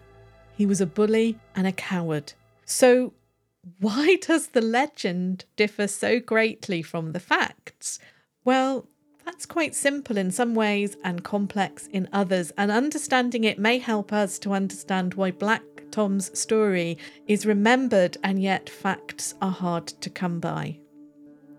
[0.55, 2.35] He was a bully and a coward.
[2.67, 3.15] So,
[3.79, 8.01] why does the legend differ so greatly from the facts?
[8.45, 8.89] Well,
[9.25, 14.13] that's quite simple in some ways and complex in others, and understanding it may help
[14.13, 20.11] us to understand why Black Tom's story is remembered and yet facts are hard to
[20.11, 20.79] come by.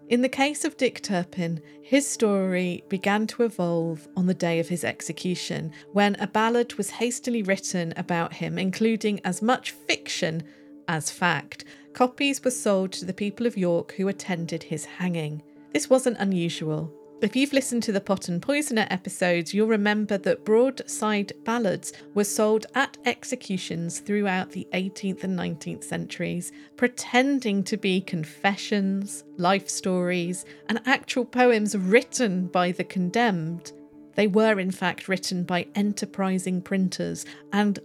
[0.10, 4.68] In the case of Dick Turpin, his story began to evolve on the day of
[4.68, 10.44] his execution, when a ballad was hastily written about him, including as much fiction
[10.88, 11.64] as fact.
[11.94, 15.42] Copies were sold to the people of York who attended his hanging.
[15.72, 16.94] This wasn't unusual.
[17.24, 22.66] If you've listened to the Potton Poisoner episodes, you'll remember that broadside ballads were sold
[22.76, 30.82] at executions throughout the 18th and 19th centuries, pretending to be confessions, life stories, and
[30.86, 33.72] actual poems written by the condemned.
[34.16, 37.80] They were, in fact, written by enterprising printers and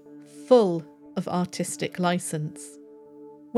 [0.48, 0.84] full
[1.14, 2.77] of artistic license.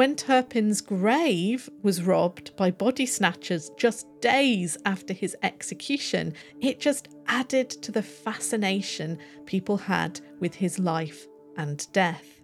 [0.00, 7.08] When Turpin's grave was robbed by body snatchers just days after his execution, it just
[7.26, 11.26] added to the fascination people had with his life
[11.58, 12.40] and death.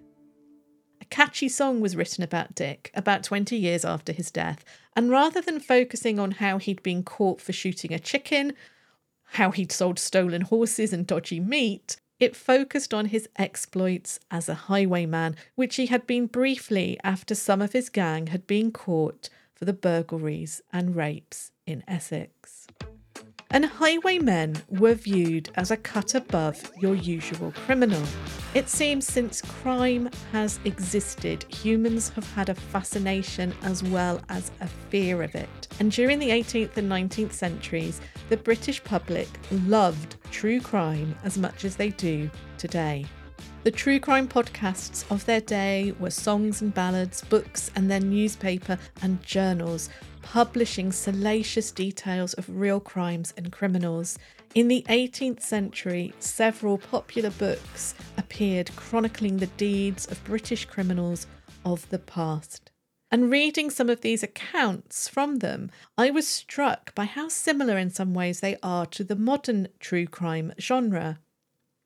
[1.01, 4.63] A catchy song was written about Dick about 20 years after his death,
[4.95, 8.53] and rather than focusing on how he'd been caught for shooting a chicken,
[9.33, 14.55] how he'd sold stolen horses and dodgy meat, it focused on his exploits as a
[14.55, 19.65] highwayman, which he had been briefly after some of his gang had been caught for
[19.65, 22.66] the burglaries and rapes in Essex
[23.57, 28.03] and highwaymen were viewed as a cut above your usual criminal.
[28.53, 34.67] It seems since crime has existed, humans have had a fascination as well as a
[34.67, 35.69] fear of it.
[35.81, 41.65] And during the 18th and 19th centuries, the British public loved true crime as much
[41.65, 43.07] as they do today.
[43.63, 48.79] The true crime podcasts of their day were songs and ballads, books, and then newspaper
[49.01, 49.89] and journals,
[50.33, 54.19] publishing salacious details of real crimes and criminals.
[54.57, 61.29] In the 18th century, several popular books appeared chronicling the deeds of British criminals
[61.65, 62.73] of the past.
[63.09, 67.91] And reading some of these accounts from them, I was struck by how similar in
[67.91, 71.21] some ways they are to the modern true crime genre.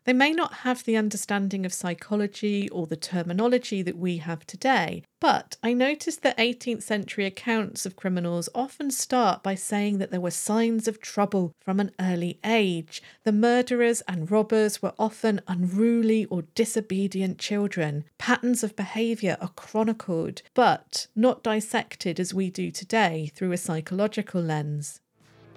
[0.04, 5.04] They may not have the understanding of psychology or the terminology that we have today,
[5.20, 10.20] but I noticed that 18th century accounts of criminals often start by saying that there
[10.20, 13.02] were signs of trouble from an early age.
[13.24, 18.04] The murderers and robbers were often unruly or disobedient children.
[18.16, 24.40] Patterns of behaviour are chronicled, but not dissected as we do today through a psychological
[24.40, 25.00] lens.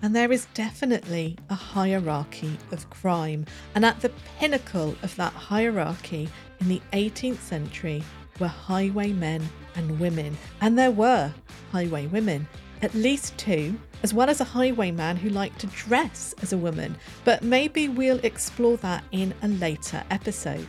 [0.03, 3.45] And there is definitely a hierarchy of crime.
[3.73, 6.27] And at the pinnacle of that hierarchy
[6.59, 8.03] in the 18th century
[8.37, 10.37] were highwaymen and women.
[10.59, 11.33] And there were
[11.71, 12.45] highway women,
[12.81, 16.97] at least two, as well as a highwayman who liked to dress as a woman.
[17.23, 20.67] But maybe we'll explore that in a later episode.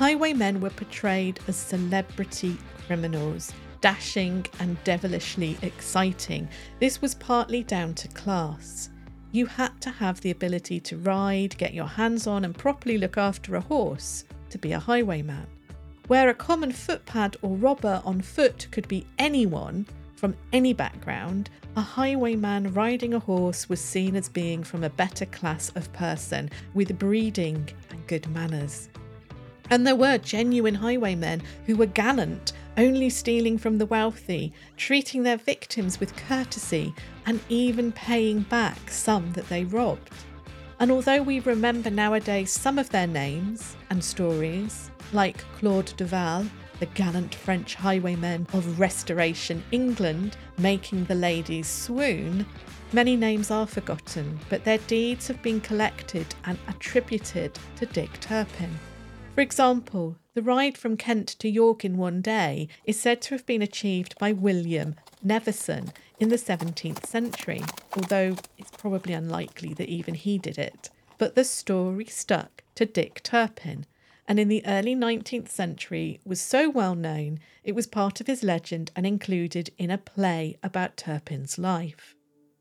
[0.00, 3.52] Highwaymen were portrayed as celebrity criminals
[3.82, 6.48] dashing and devilishly exciting.
[6.80, 8.88] This was partly down to class.
[9.32, 13.18] You had to have the ability to ride, get your hands on, and properly look
[13.18, 15.46] after a horse to be a highwayman.
[16.06, 21.80] Where a common footpad or robber on foot could be anyone from any background, a
[21.80, 26.98] highwayman riding a horse was seen as being from a better class of person with
[26.98, 28.88] breeding and good manners.
[29.72, 35.38] And there were genuine highwaymen who were gallant only stealing from the wealthy, treating their
[35.38, 36.94] victims with courtesy,
[37.24, 40.10] and even paying back some that they robbed.
[40.78, 46.44] And although we remember nowadays some of their names and stories, like Claude Duval,
[46.78, 52.44] the gallant French highwayman of Restoration England, making the ladies swoon,
[52.92, 58.78] many names are forgotten, but their deeds have been collected and attributed to Dick Turpin.
[59.34, 63.46] For example, the ride from Kent to York in one day is said to have
[63.46, 67.62] been achieved by William Nevison in the 17th century,
[67.96, 70.90] although it's probably unlikely that even he did it.
[71.16, 73.86] But the story stuck to Dick Turpin,
[74.28, 78.42] and in the early 19th century was so well known it was part of his
[78.42, 82.14] legend and included in a play about Turpin's life.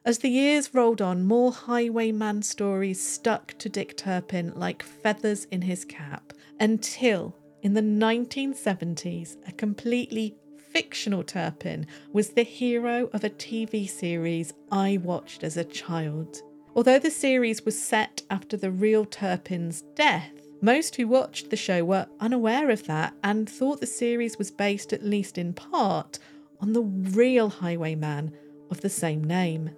[0.05, 5.63] As the years rolled on, more highwayman stories stuck to Dick Turpin like feathers in
[5.63, 6.30] his cap,
[6.61, 10.35] until in the 1970s, a completely
[10.71, 16.41] fictional Turpin was the hero of a TV series I watched as a child.
[16.75, 20.31] Although the series was set after the real Turpin's death,
[20.61, 24.93] most who watched the show were unaware of that and thought the series was based,
[24.93, 26.19] at least in part,
[26.61, 28.31] on the real highwayman
[28.69, 29.71] of the same name.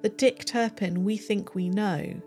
[0.00, 2.22] The Dick Turpin we think we know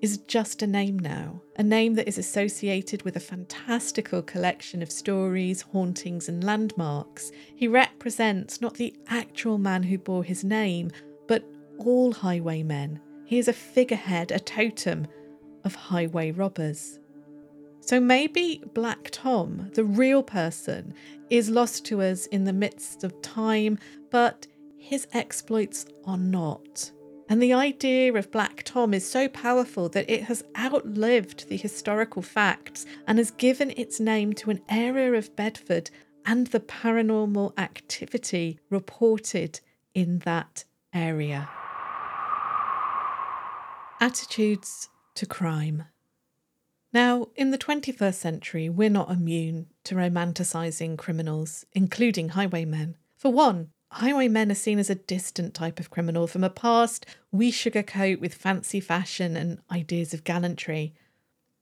[0.00, 4.90] is just a name now, a name that is associated with a fantastical collection of
[4.90, 7.32] stories, hauntings, and landmarks.
[7.54, 10.90] He represents not the actual man who bore his name,
[11.26, 11.44] but
[11.78, 13.00] all highwaymen.
[13.24, 15.06] He is a figurehead, a totem
[15.64, 16.98] of highway robbers.
[17.80, 20.92] So maybe Black Tom, the real person,
[21.30, 23.78] is lost to us in the midst of time,
[24.10, 26.90] but his exploits are not.
[27.28, 32.22] And the idea of Black Tom is so powerful that it has outlived the historical
[32.22, 35.90] facts and has given its name to an area of Bedford
[36.24, 39.60] and the paranormal activity reported
[39.94, 41.48] in that area.
[44.00, 45.84] Attitudes to crime.
[46.92, 52.96] Now, in the 21st century, we're not immune to romanticising criminals, including highwaymen.
[53.16, 57.50] For one, highwaymen are seen as a distant type of criminal from a past we
[57.50, 60.92] sugarcoat with fancy fashion and ideas of gallantry.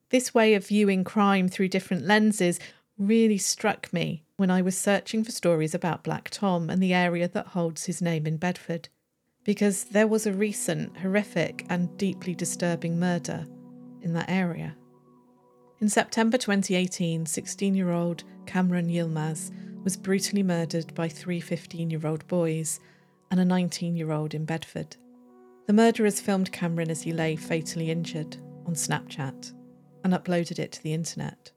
[0.09, 2.59] This way of viewing crime through different lenses
[2.97, 7.29] really struck me when I was searching for stories about Black Tom and the area
[7.29, 8.89] that holds his name in Bedford,
[9.45, 13.47] because there was a recent horrific and deeply disturbing murder
[14.01, 14.75] in that area.
[15.79, 19.51] In September 2018, 16 year old Cameron Yilmaz
[19.85, 22.81] was brutally murdered by three 15 year old boys
[23.31, 24.97] and a 19 year old in Bedford.
[25.67, 29.53] The murderers filmed Cameron as he lay fatally injured on Snapchat
[30.03, 31.51] and uploaded it to the internet.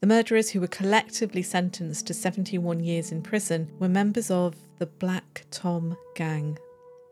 [0.00, 4.86] The murderers, who were collectively sentenced to 71 years in prison, were members of the
[4.86, 6.58] Black Tom Gang,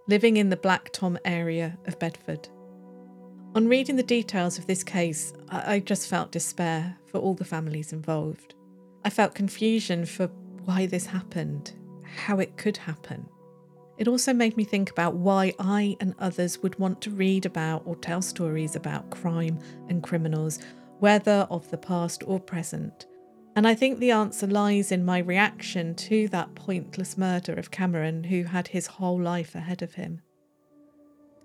[0.09, 2.49] living in the Black Tom area of Bedford.
[3.55, 7.95] On reading the details of this case, I just felt despair for all the families
[7.95, 8.55] involved.
[9.05, 10.29] I felt confusion for
[10.65, 11.73] why this happened,
[12.05, 13.27] how it could happen.
[13.99, 17.83] It also made me think about why I and others would want to read about
[17.85, 20.61] or tell stories about crime and criminals,
[20.99, 23.07] whether of the past or present.
[23.55, 28.25] And I think the answer lies in my reaction to that pointless murder of Cameron,
[28.25, 30.23] who had his whole life ahead of him.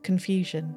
[0.03, 0.76] Confusion.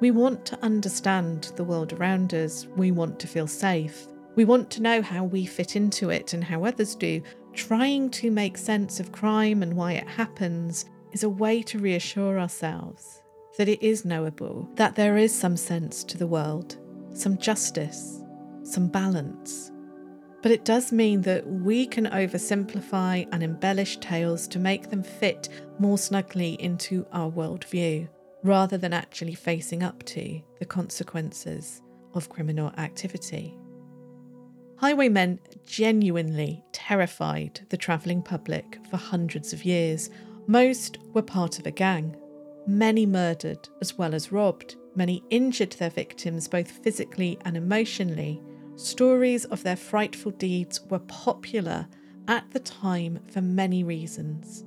[0.00, 2.66] We want to understand the world around us.
[2.76, 4.06] We want to feel safe.
[4.38, 7.20] We want to know how we fit into it and how others do.
[7.54, 12.38] Trying to make sense of crime and why it happens is a way to reassure
[12.38, 13.20] ourselves
[13.56, 16.76] that it is knowable, that there is some sense to the world,
[17.14, 18.22] some justice,
[18.62, 19.72] some balance.
[20.40, 25.48] But it does mean that we can oversimplify and embellish tales to make them fit
[25.80, 28.08] more snugly into our worldview
[28.44, 31.82] rather than actually facing up to the consequences
[32.14, 33.58] of criminal activity.
[34.78, 40.08] Highwaymen genuinely terrified the travelling public for hundreds of years.
[40.46, 42.16] Most were part of a gang.
[42.64, 44.76] Many murdered as well as robbed.
[44.94, 48.40] Many injured their victims both physically and emotionally.
[48.76, 51.88] Stories of their frightful deeds were popular
[52.28, 54.64] at the time for many reasons.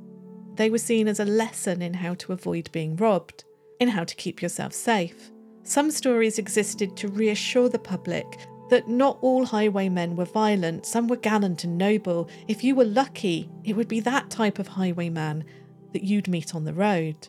[0.56, 3.46] They were seen as a lesson in how to avoid being robbed
[3.80, 5.32] in how to keep yourself safe.
[5.64, 8.26] Some stories existed to reassure the public
[8.72, 12.30] that not all highwaymen were violent, some were gallant and noble.
[12.48, 15.44] If you were lucky, it would be that type of highwayman
[15.92, 17.28] that you'd meet on the road.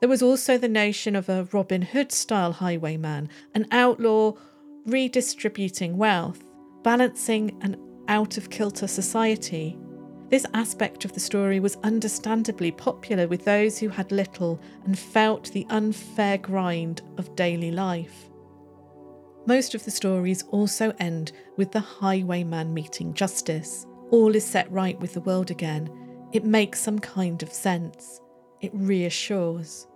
[0.00, 4.32] There was also the notion of a Robin Hood style highwayman, an outlaw
[4.84, 6.42] redistributing wealth,
[6.82, 7.76] balancing an
[8.08, 9.78] out of kilter society.
[10.28, 15.52] This aspect of the story was understandably popular with those who had little and felt
[15.52, 18.28] the unfair grind of daily life.
[19.46, 23.86] Most of the stories also end with the highwayman meeting justice.
[24.10, 25.90] All is set right with the world again.
[26.32, 28.20] It makes some kind of sense.
[28.60, 29.86] It reassures.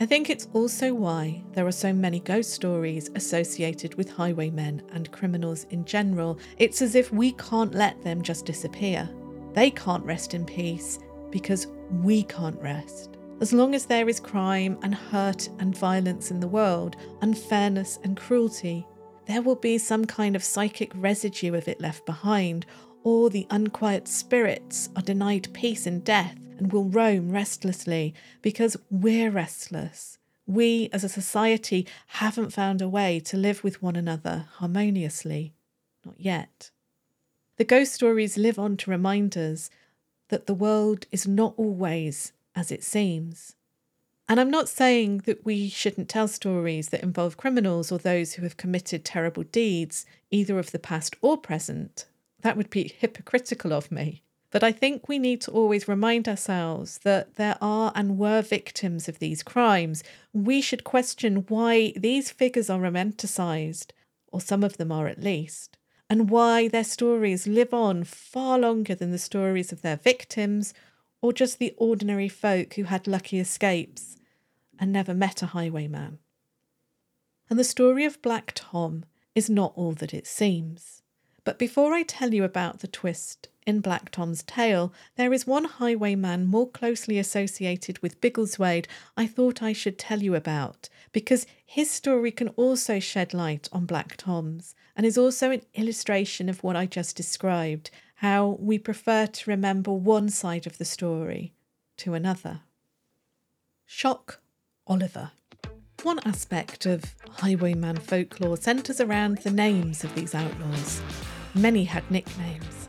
[0.00, 5.10] I think it's also why there are so many ghost stories associated with highwaymen and
[5.12, 6.38] criminals in general.
[6.58, 9.08] It's as if we can't let them just disappear.
[9.54, 10.98] They can't rest in peace
[11.30, 13.18] because we can't rest.
[13.42, 18.16] As long as there is crime and hurt and violence in the world, unfairness and
[18.16, 18.86] cruelty,
[19.26, 22.66] there will be some kind of psychic residue of it left behind,
[23.02, 29.32] or the unquiet spirits are denied peace in death and will roam restlessly because we're
[29.32, 30.18] restless.
[30.46, 35.52] We as a society haven't found a way to live with one another harmoniously.
[36.06, 36.70] Not yet.
[37.56, 39.68] The ghost stories live on to remind us
[40.28, 43.54] that the world is not always as it seems.
[44.28, 48.42] And I'm not saying that we shouldn't tell stories that involve criminals or those who
[48.42, 52.06] have committed terrible deeds, either of the past or present.
[52.40, 54.22] That would be hypocritical of me.
[54.50, 59.08] But I think we need to always remind ourselves that there are and were victims
[59.08, 60.04] of these crimes.
[60.32, 63.94] We should question why these figures are romanticised,
[64.28, 65.78] or some of them are at least,
[66.10, 70.74] and why their stories live on far longer than the stories of their victims
[71.22, 74.16] or just the ordinary folk who had lucky escapes
[74.78, 76.18] and never met a highwayman.
[77.48, 79.04] And the story of Black Tom
[79.34, 81.02] is not all that it seems.
[81.44, 85.64] But before I tell you about the twist in Black Tom's tale, there is one
[85.64, 91.90] highwayman more closely associated with Biggleswade I thought I should tell you about, because his
[91.90, 96.76] story can also shed light on Black Tom's, and is also an illustration of what
[96.76, 97.90] I just described
[98.22, 101.52] how we prefer to remember one side of the story
[101.96, 102.60] to another.
[103.84, 104.38] Shock
[104.86, 105.32] Oliver.
[106.04, 111.02] One aspect of highwayman folklore centres around the names of these outlaws.
[111.56, 112.88] Many had nicknames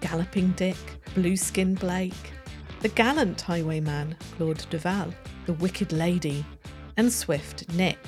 [0.00, 0.76] Galloping Dick,
[1.14, 2.32] Blueskin Blake,
[2.80, 5.14] the gallant highwayman, Claude Duval,
[5.46, 6.44] the Wicked Lady,
[6.96, 8.00] and Swift Nick.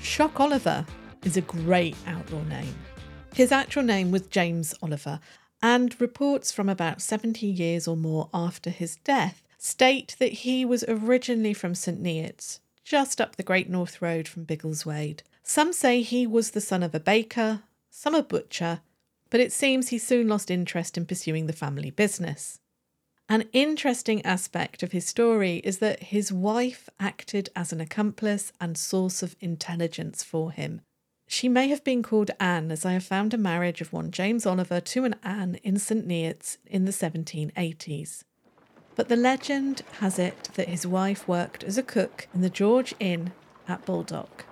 [0.00, 0.84] Shock Oliver
[1.24, 2.74] is a great outlaw name.
[3.34, 5.18] His actual name was James Oliver,
[5.62, 10.84] and reports from about 70 years or more after his death state that he was
[10.88, 15.22] originally from St Neots, just up the Great North Road from Biggleswade.
[15.44, 18.80] Some say he was the son of a baker, some a butcher,
[19.30, 22.58] but it seems he soon lost interest in pursuing the family business.
[23.28, 28.76] An interesting aspect of his story is that his wife acted as an accomplice and
[28.76, 30.82] source of intelligence for him.
[31.32, 34.44] She may have been called Anne, as I have found a marriage of one James
[34.44, 38.24] Oliver to an Anne in St Neots in the 1780s.
[38.96, 42.94] But the legend has it that his wife worked as a cook in the George
[43.00, 43.32] Inn
[43.66, 44.44] at Baldock.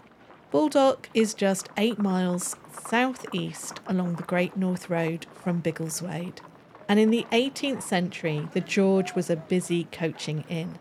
[0.50, 6.40] Baldock is just eight miles southeast along the Great North Road from Biggleswade.
[6.88, 10.78] And in the 18th century, the George was a busy coaching inn.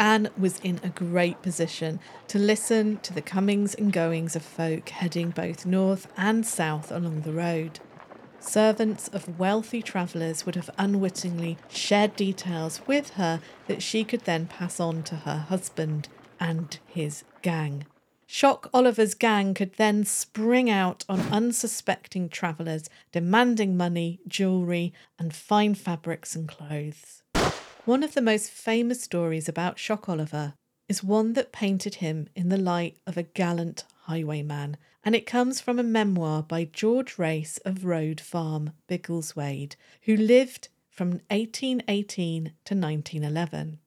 [0.00, 4.88] Anne was in a great position to listen to the comings and goings of folk
[4.88, 7.78] heading both north and south along the road.
[8.40, 14.46] Servants of wealthy travellers would have unwittingly shared details with her that she could then
[14.46, 16.08] pass on to her husband
[16.40, 17.84] and his gang.
[18.26, 25.74] Shock Oliver's gang could then spring out on unsuspecting travellers, demanding money, jewellery, and fine
[25.74, 27.22] fabrics and clothes.
[27.86, 30.52] One of the most famous stories about Shock Oliver
[30.86, 35.62] is one that painted him in the light of a gallant highwayman and it comes
[35.62, 42.74] from a memoir by George Race of Road Farm, Biggleswade, who lived from 1818 to
[42.74, 43.78] 1911.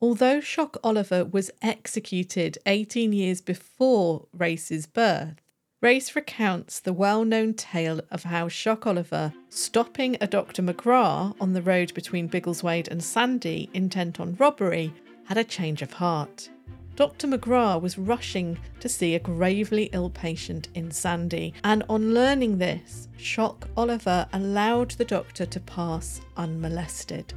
[0.00, 5.40] Although Shock Oliver was executed 18 years before Race's birth,
[5.82, 10.62] Race recounts the well known tale of how Shock Oliver, stopping a Dr.
[10.62, 15.92] McGrath on the road between Biggleswade and Sandy intent on robbery, had a change of
[15.92, 16.48] heart.
[16.94, 17.26] Dr.
[17.26, 23.08] McGrath was rushing to see a gravely ill patient in Sandy, and on learning this,
[23.18, 27.34] Shock Oliver allowed the doctor to pass unmolested.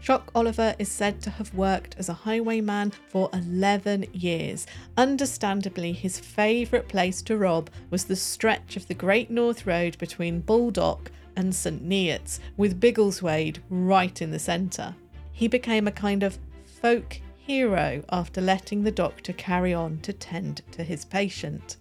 [0.00, 4.66] Shock Oliver is said to have worked as a highwayman for 11 years.
[4.96, 10.40] Understandably, his favourite place to rob was the stretch of the Great North Road between
[10.40, 14.94] Baldock and St Neots, with Biggleswade right in the centre.
[15.32, 20.62] He became a kind of folk hero after letting the doctor carry on to tend
[20.72, 21.76] to his patient.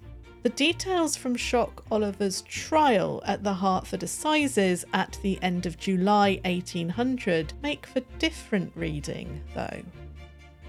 [0.48, 6.40] The details from Shock Oliver's trial at the Hertford Assizes at the end of July
[6.46, 9.82] 1800 make for different reading, though.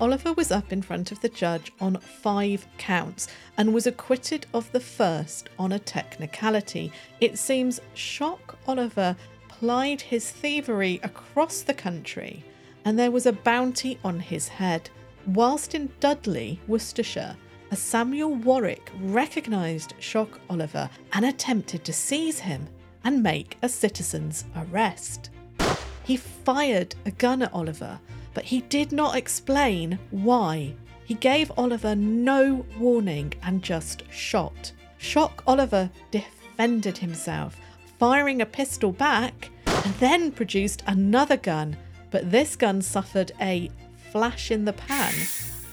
[0.00, 4.68] Oliver was up in front of the judge on five counts and was acquitted of
[4.72, 6.90] the first on a technicality.
[7.20, 9.14] It seems Shock Oliver
[9.46, 12.42] plied his thievery across the country
[12.84, 14.90] and there was a bounty on his head.
[15.24, 17.36] Whilst in Dudley, Worcestershire,
[17.70, 22.66] a Samuel Warwick recognised Shock Oliver and attempted to seize him
[23.04, 25.30] and make a citizen's arrest.
[26.04, 27.98] He fired a gun at Oliver,
[28.34, 30.74] but he did not explain why.
[31.04, 34.72] He gave Oliver no warning and just shot.
[34.98, 37.56] Shock Oliver defended himself,
[37.98, 41.76] firing a pistol back, and then produced another gun
[42.10, 43.70] but this gun suffered a
[44.10, 45.12] flash in the pan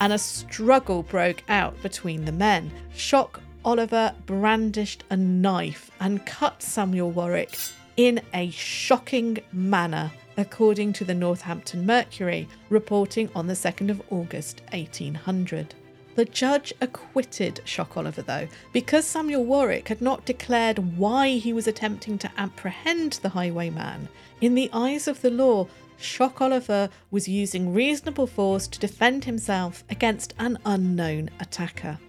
[0.05, 2.69] and a struggle broke out between the men.
[2.93, 7.57] Shock Oliver brandished a knife and cut Samuel Warwick
[7.97, 14.61] in a shocking manner, according to the Northampton Mercury, reporting on the 2nd of August
[14.73, 15.73] 1800.
[16.13, 21.65] The judge acquitted Shock Oliver, though, because Samuel Warwick had not declared why he was
[21.65, 24.07] attempting to apprehend the highwayman.
[24.39, 25.67] In the eyes of the law,
[25.97, 31.99] Shock Oliver was using reasonable force to defend himself against an unknown attacker.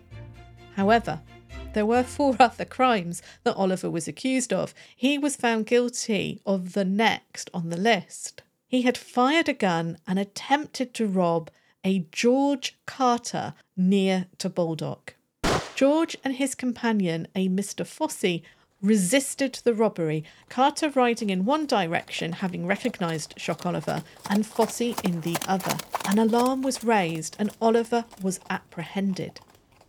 [0.74, 1.20] However,
[1.72, 4.74] there were four other crimes that Oliver was accused of.
[4.94, 8.42] He was found guilty of the next on the list.
[8.68, 11.50] He had fired a gun and attempted to rob
[11.84, 15.14] a George Carter near to Baldock.
[15.76, 17.86] George and his companion, a Mr.
[17.86, 18.42] Fossey,
[18.82, 25.22] resisted the robbery, Carter riding in one direction, having recognised Shock Oliver, and Fossey in
[25.22, 25.76] the other.
[26.06, 29.40] An alarm was raised and Oliver was apprehended.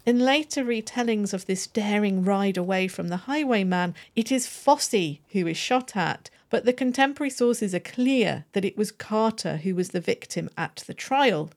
[0.05, 5.45] In later retellings of this daring ride away from the highwayman, it is Fossey who
[5.47, 9.89] is shot at, but the contemporary sources are clear that it was Carter who was
[9.89, 11.49] the victim at the trial.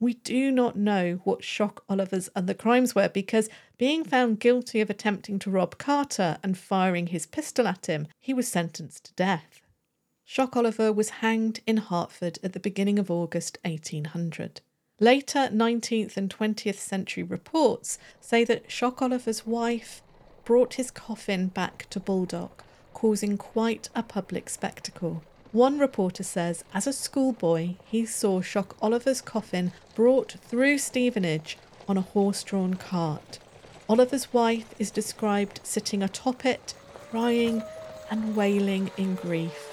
[0.00, 4.90] We do not know what Shock Oliver's other crimes were because, being found guilty of
[4.90, 9.62] attempting to rob Carter and firing his pistol at him, he was sentenced to death.
[10.24, 14.60] Shock Oliver was hanged in Hertford at the beginning of August 1800.
[15.00, 20.02] Later 19th and 20th century reports say that Shock Oliver's wife
[20.44, 25.22] brought his coffin back to Baldock, causing quite a public spectacle.
[25.52, 31.56] One reporter says, as a schoolboy, he saw Shock Oliver's coffin brought through Stevenage
[31.88, 33.38] on a horse drawn cart.
[33.88, 37.62] Oliver's wife is described sitting atop it, crying
[38.10, 39.70] and wailing in grief.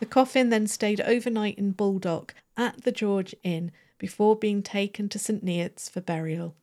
[0.00, 5.18] The coffin then stayed overnight in Baldock at the George Inn before being taken to
[5.18, 6.56] St Neots for burial.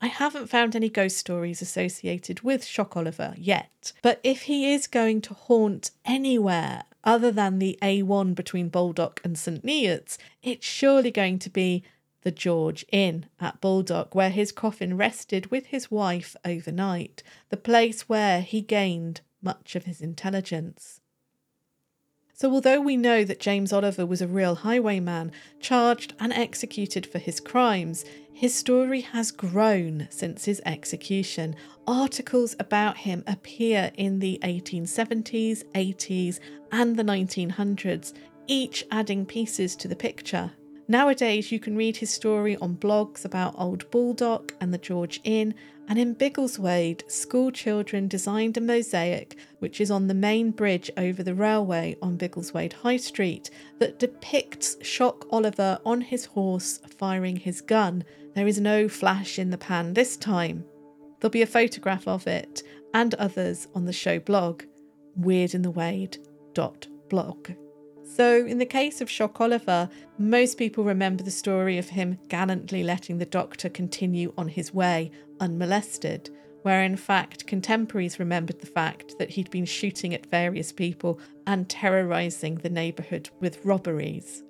[0.00, 4.86] I haven't found any ghost stories associated with Shock Oliver yet, but if he is
[4.86, 11.10] going to haunt anywhere other than the A1 between Baldock and St Neots, it's surely
[11.10, 11.82] going to be
[12.20, 18.10] the George Inn at Baldock, where his coffin rested with his wife overnight, the place
[18.10, 21.00] where he gained much of his intelligence.
[22.40, 27.18] So, although we know that James Oliver was a real highwayman, charged and executed for
[27.18, 31.56] his crimes, his story has grown since his execution.
[31.88, 36.38] Articles about him appear in the 1870s, 80s,
[36.70, 38.12] and the 1900s,
[38.46, 40.52] each adding pieces to the picture.
[40.90, 45.54] Nowadays, you can read his story on blogs about Old Baldock and the George Inn,
[45.86, 51.22] and in Biggleswade, school children designed a mosaic which is on the main bridge over
[51.22, 57.60] the railway on Biggleswade High Street that depicts Shock Oliver on his horse firing his
[57.60, 58.02] gun.
[58.34, 60.64] There is no flash in the pan this time.
[61.20, 62.62] There'll be a photograph of it
[62.94, 64.62] and others on the show blog,
[65.20, 67.67] weirdinthewade.blog.
[68.14, 69.88] So, in the case of Shock Oliver,
[70.18, 75.10] most people remember the story of him gallantly letting the doctor continue on his way
[75.40, 76.30] unmolested,
[76.62, 81.68] where in fact contemporaries remembered the fact that he'd been shooting at various people and
[81.68, 84.42] terrorising the neighbourhood with robberies.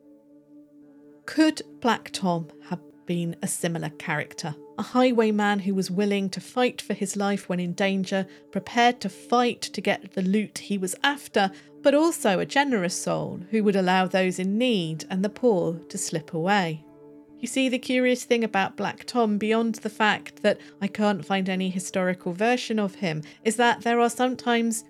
[1.26, 4.54] Could Black Tom have been a similar character?
[4.78, 9.08] A highwayman who was willing to fight for his life when in danger, prepared to
[9.08, 11.50] fight to get the loot he was after,
[11.82, 15.98] but also a generous soul who would allow those in need and the poor to
[15.98, 16.84] slip away.
[17.40, 21.48] You see, the curious thing about Black Tom, beyond the fact that I can't find
[21.48, 24.84] any historical version of him, is that there are sometimes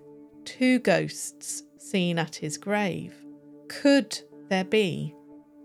[0.44, 3.14] two ghosts seen at his grave.
[3.68, 5.14] Could there be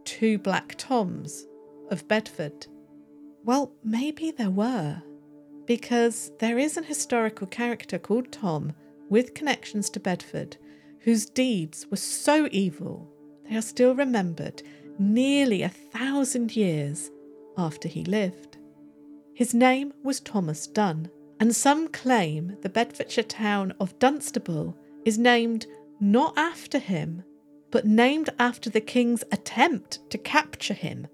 [0.06, 1.46] two Black Toms
[1.92, 2.68] of Bedford?
[3.44, 5.02] Well, maybe there were,
[5.66, 8.74] because there is an historical character called Tom
[9.10, 10.58] with connections to Bedford
[11.04, 13.10] whose deeds were so evil
[13.50, 14.64] they are still remembered
[14.98, 17.12] nearly a thousand years
[17.58, 18.58] after he lived.
[19.34, 25.66] His name was Thomas Dunn, and some claim the Bedfordshire town of Dunstable is named
[26.00, 27.24] not after him,
[27.72, 31.08] but named after the king's attempt to capture him.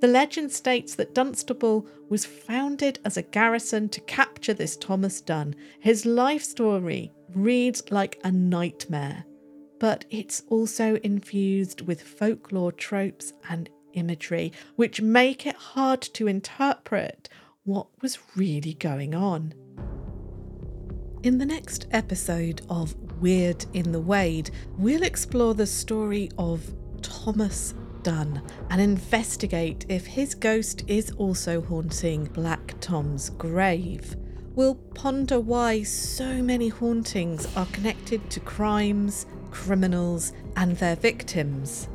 [0.00, 5.54] The legend states that Dunstable was founded as a garrison to capture this Thomas Dunn.
[5.80, 9.24] His life story reads like a nightmare
[9.78, 17.28] but it's also infused with folklore tropes and imagery, which make it hard to interpret
[17.64, 19.54] what was really going on.
[21.22, 27.74] In the next episode of Weird in the Wade, we'll explore the story of Thomas
[28.08, 28.40] Dunn
[28.70, 34.16] and investigate if his ghost is also haunting Black Tom's grave.
[34.54, 41.86] We'll ponder why so many hauntings are connected to crimes, criminals, and their victims.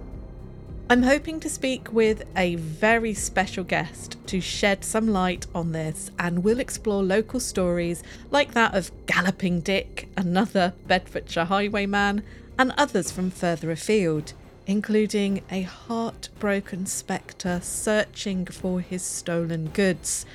[0.88, 6.12] I'm hoping to speak with a very special guest to shed some light on this,
[6.20, 12.22] and we'll explore local stories like that of Galloping Dick, another Bedfordshire highwayman,
[12.60, 14.34] and others from further afield,
[14.66, 20.26] including a heartbroken spectre searching for his stolen goods,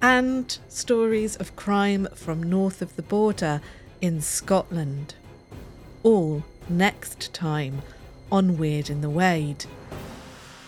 [0.00, 3.60] and stories of crime from north of the border
[4.00, 5.14] in Scotland.
[6.02, 7.82] All next time
[8.30, 9.64] on Weird in the Wade.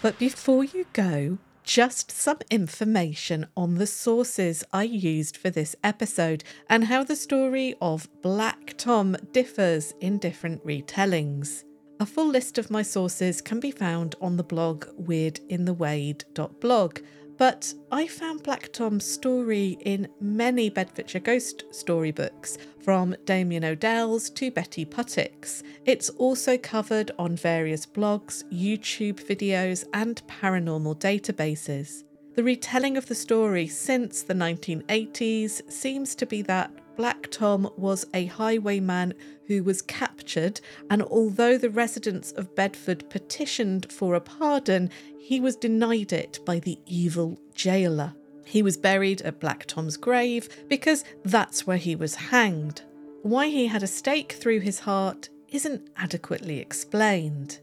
[0.03, 6.43] But before you go, just some information on the sources I used for this episode
[6.69, 11.65] and how the story of Black Tom differs in different retellings.
[12.01, 16.99] A full list of my sources can be found on the blog weirdinthewade.blog,
[17.37, 24.51] but I found Black Tom's story in many Bedfordshire ghost storybooks, from Damien O'Dell's to
[24.51, 25.63] Betty Puttick's.
[25.85, 32.05] It's also covered on various blogs, YouTube videos, and paranormal databases.
[32.35, 36.71] The retelling of the story since the 1980s seems to be that
[37.01, 39.15] Black Tom was a highwayman
[39.47, 45.57] who was captured, and although the residents of Bedford petitioned for a pardon, he was
[45.57, 48.13] denied it by the evil jailer.
[48.45, 52.83] He was buried at Black Tom's grave because that's where he was hanged.
[53.23, 57.61] Why he had a stake through his heart isn't adequately explained.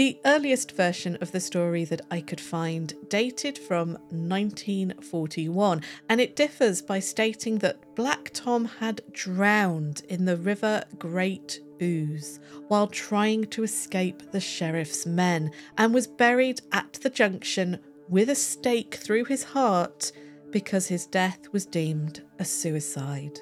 [0.00, 6.34] The earliest version of the story that I could find dated from 1941, and it
[6.34, 13.44] differs by stating that Black Tom had drowned in the River Great Ouse while trying
[13.48, 17.78] to escape the sheriff's men and was buried at the junction
[18.08, 20.12] with a stake through his heart
[20.48, 23.38] because his death was deemed a suicide.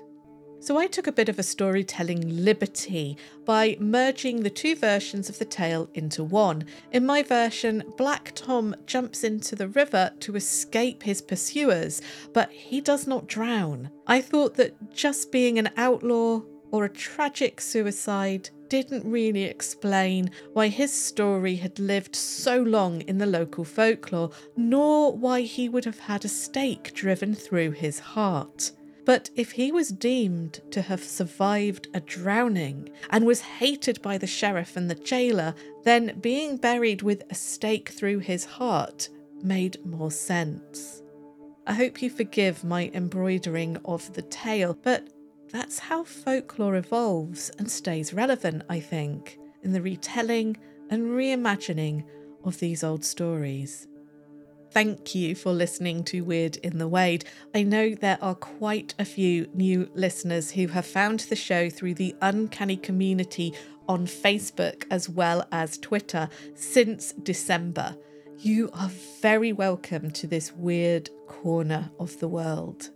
[0.61, 5.38] So I took a bit of a storytelling liberty by merging the two versions of
[5.38, 6.64] the tale into one.
[6.92, 12.02] In my version, Black Tom jumps into the river to escape his pursuers,
[12.32, 13.90] but he does not drown.
[14.06, 20.68] I thought that just being an outlaw or a tragic suicide didn't really explain why
[20.68, 26.00] his story had lived so long in the local folklore, nor why he would have
[26.00, 28.72] had a stake driven through his heart.
[29.09, 34.26] But if he was deemed to have survived a drowning and was hated by the
[34.26, 35.54] sheriff and the jailer,
[35.84, 39.09] then being buried with a stake through his heart
[39.42, 41.02] made more sense.
[41.66, 45.09] I hope you forgive my embroidering of the tale, but
[45.50, 50.59] that's how folklore evolves and stays relevant, I think, in the retelling
[50.90, 52.04] and reimagining
[52.44, 53.88] of these old stories.
[54.71, 57.25] Thank you for listening to Weird in the Wade.
[57.55, 61.95] I know there are quite a few new listeners who have found the show through
[61.95, 63.55] the Uncanny community
[63.89, 67.97] on Facebook as well as Twitter since December.
[68.39, 68.91] You are
[69.23, 72.91] very welcome to this weird corner of the world.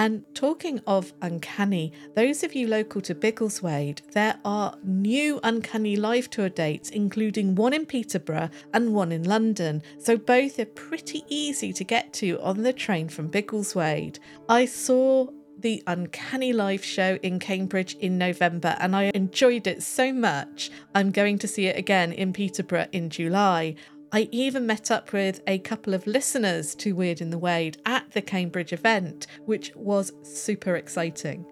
[0.00, 6.30] And talking of uncanny, those of you local to Biggleswade, there are new uncanny live
[6.30, 9.82] tour dates, including one in Peterborough and one in London.
[9.98, 14.18] So both are pretty easy to get to on the train from Biggleswade.
[14.48, 15.26] I saw
[15.58, 20.70] the Uncanny Live show in Cambridge in November and I enjoyed it so much.
[20.94, 23.74] I'm going to see it again in Peterborough in July.
[24.12, 28.10] I even met up with a couple of listeners to Weird in the Wade at
[28.10, 31.46] the Cambridge event, which was super exciting.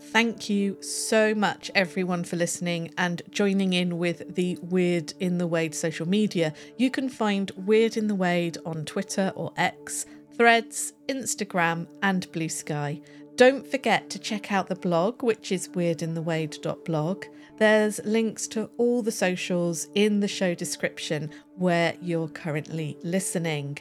[0.00, 5.48] Thank you so much, everyone, for listening and joining in with the Weird in the
[5.48, 6.54] Wade social media.
[6.76, 10.06] You can find Weird in the Wade on Twitter or X,
[10.36, 13.00] Threads, Instagram, and Blue Sky.
[13.38, 17.24] Don't forget to check out the blog, which is weirdinthewade.blog.
[17.56, 23.78] There's links to all the socials in the show description where you're currently listening.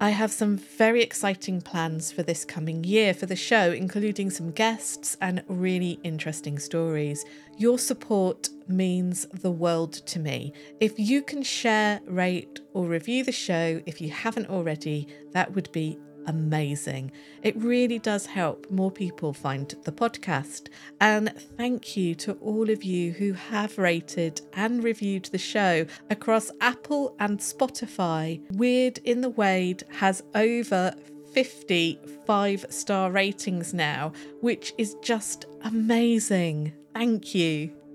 [0.00, 4.50] I have some very exciting plans for this coming year for the show, including some
[4.50, 7.24] guests and really interesting stories.
[7.56, 10.52] Your support means the world to me.
[10.80, 15.70] If you can share, rate, or review the show, if you haven't already, that would
[15.70, 15.96] be
[16.26, 17.12] amazing.
[17.42, 20.68] It really does help more people find the podcast.
[21.00, 26.50] And thank you to all of you who have rated and reviewed the show across
[26.60, 28.40] Apple and Spotify.
[28.52, 30.94] Weird in the Wade has over
[31.32, 36.72] 50 five star ratings now, which is just amazing.
[36.94, 37.85] Thank you.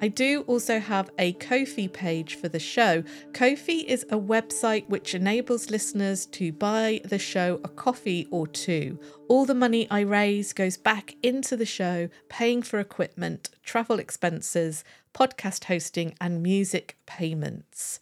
[0.00, 3.02] I do also have a Ko-fi page for the show.
[3.32, 9.00] Ko-fi is a website which enables listeners to buy the show a coffee or two.
[9.28, 14.84] All the money I raise goes back into the show, paying for equipment, travel expenses,
[15.12, 17.98] podcast hosting, and music payments.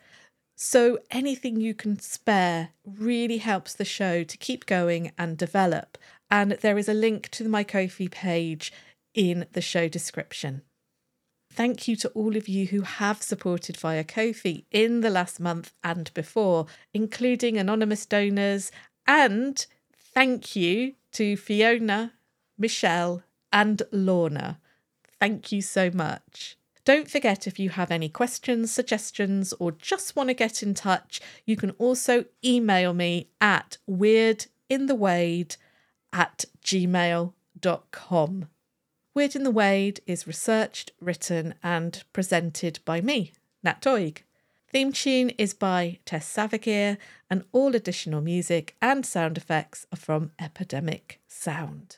[0.54, 5.96] So anything you can spare really helps the show to keep going and develop.
[6.30, 8.70] And there is a link to my Ko-fi page
[9.14, 10.62] in the show description.
[11.56, 15.72] Thank you to all of you who have supported via Ko-fi in the last month
[15.82, 18.70] and before, including anonymous donors.
[19.06, 19.66] And
[20.12, 22.12] thank you to Fiona,
[22.58, 24.60] Michelle, and Lorna.
[25.18, 26.58] Thank you so much.
[26.84, 31.22] Don't forget if you have any questions, suggestions, or just want to get in touch,
[31.46, 35.56] you can also email me at weirdinthewade
[36.12, 38.48] at gmail.com.
[39.16, 44.18] Weird in the Wade is researched, written, and presented by me, Nat Doig.
[44.68, 46.98] Theme tune is by Tess Savigear,
[47.30, 51.96] and all additional music and sound effects are from Epidemic Sound.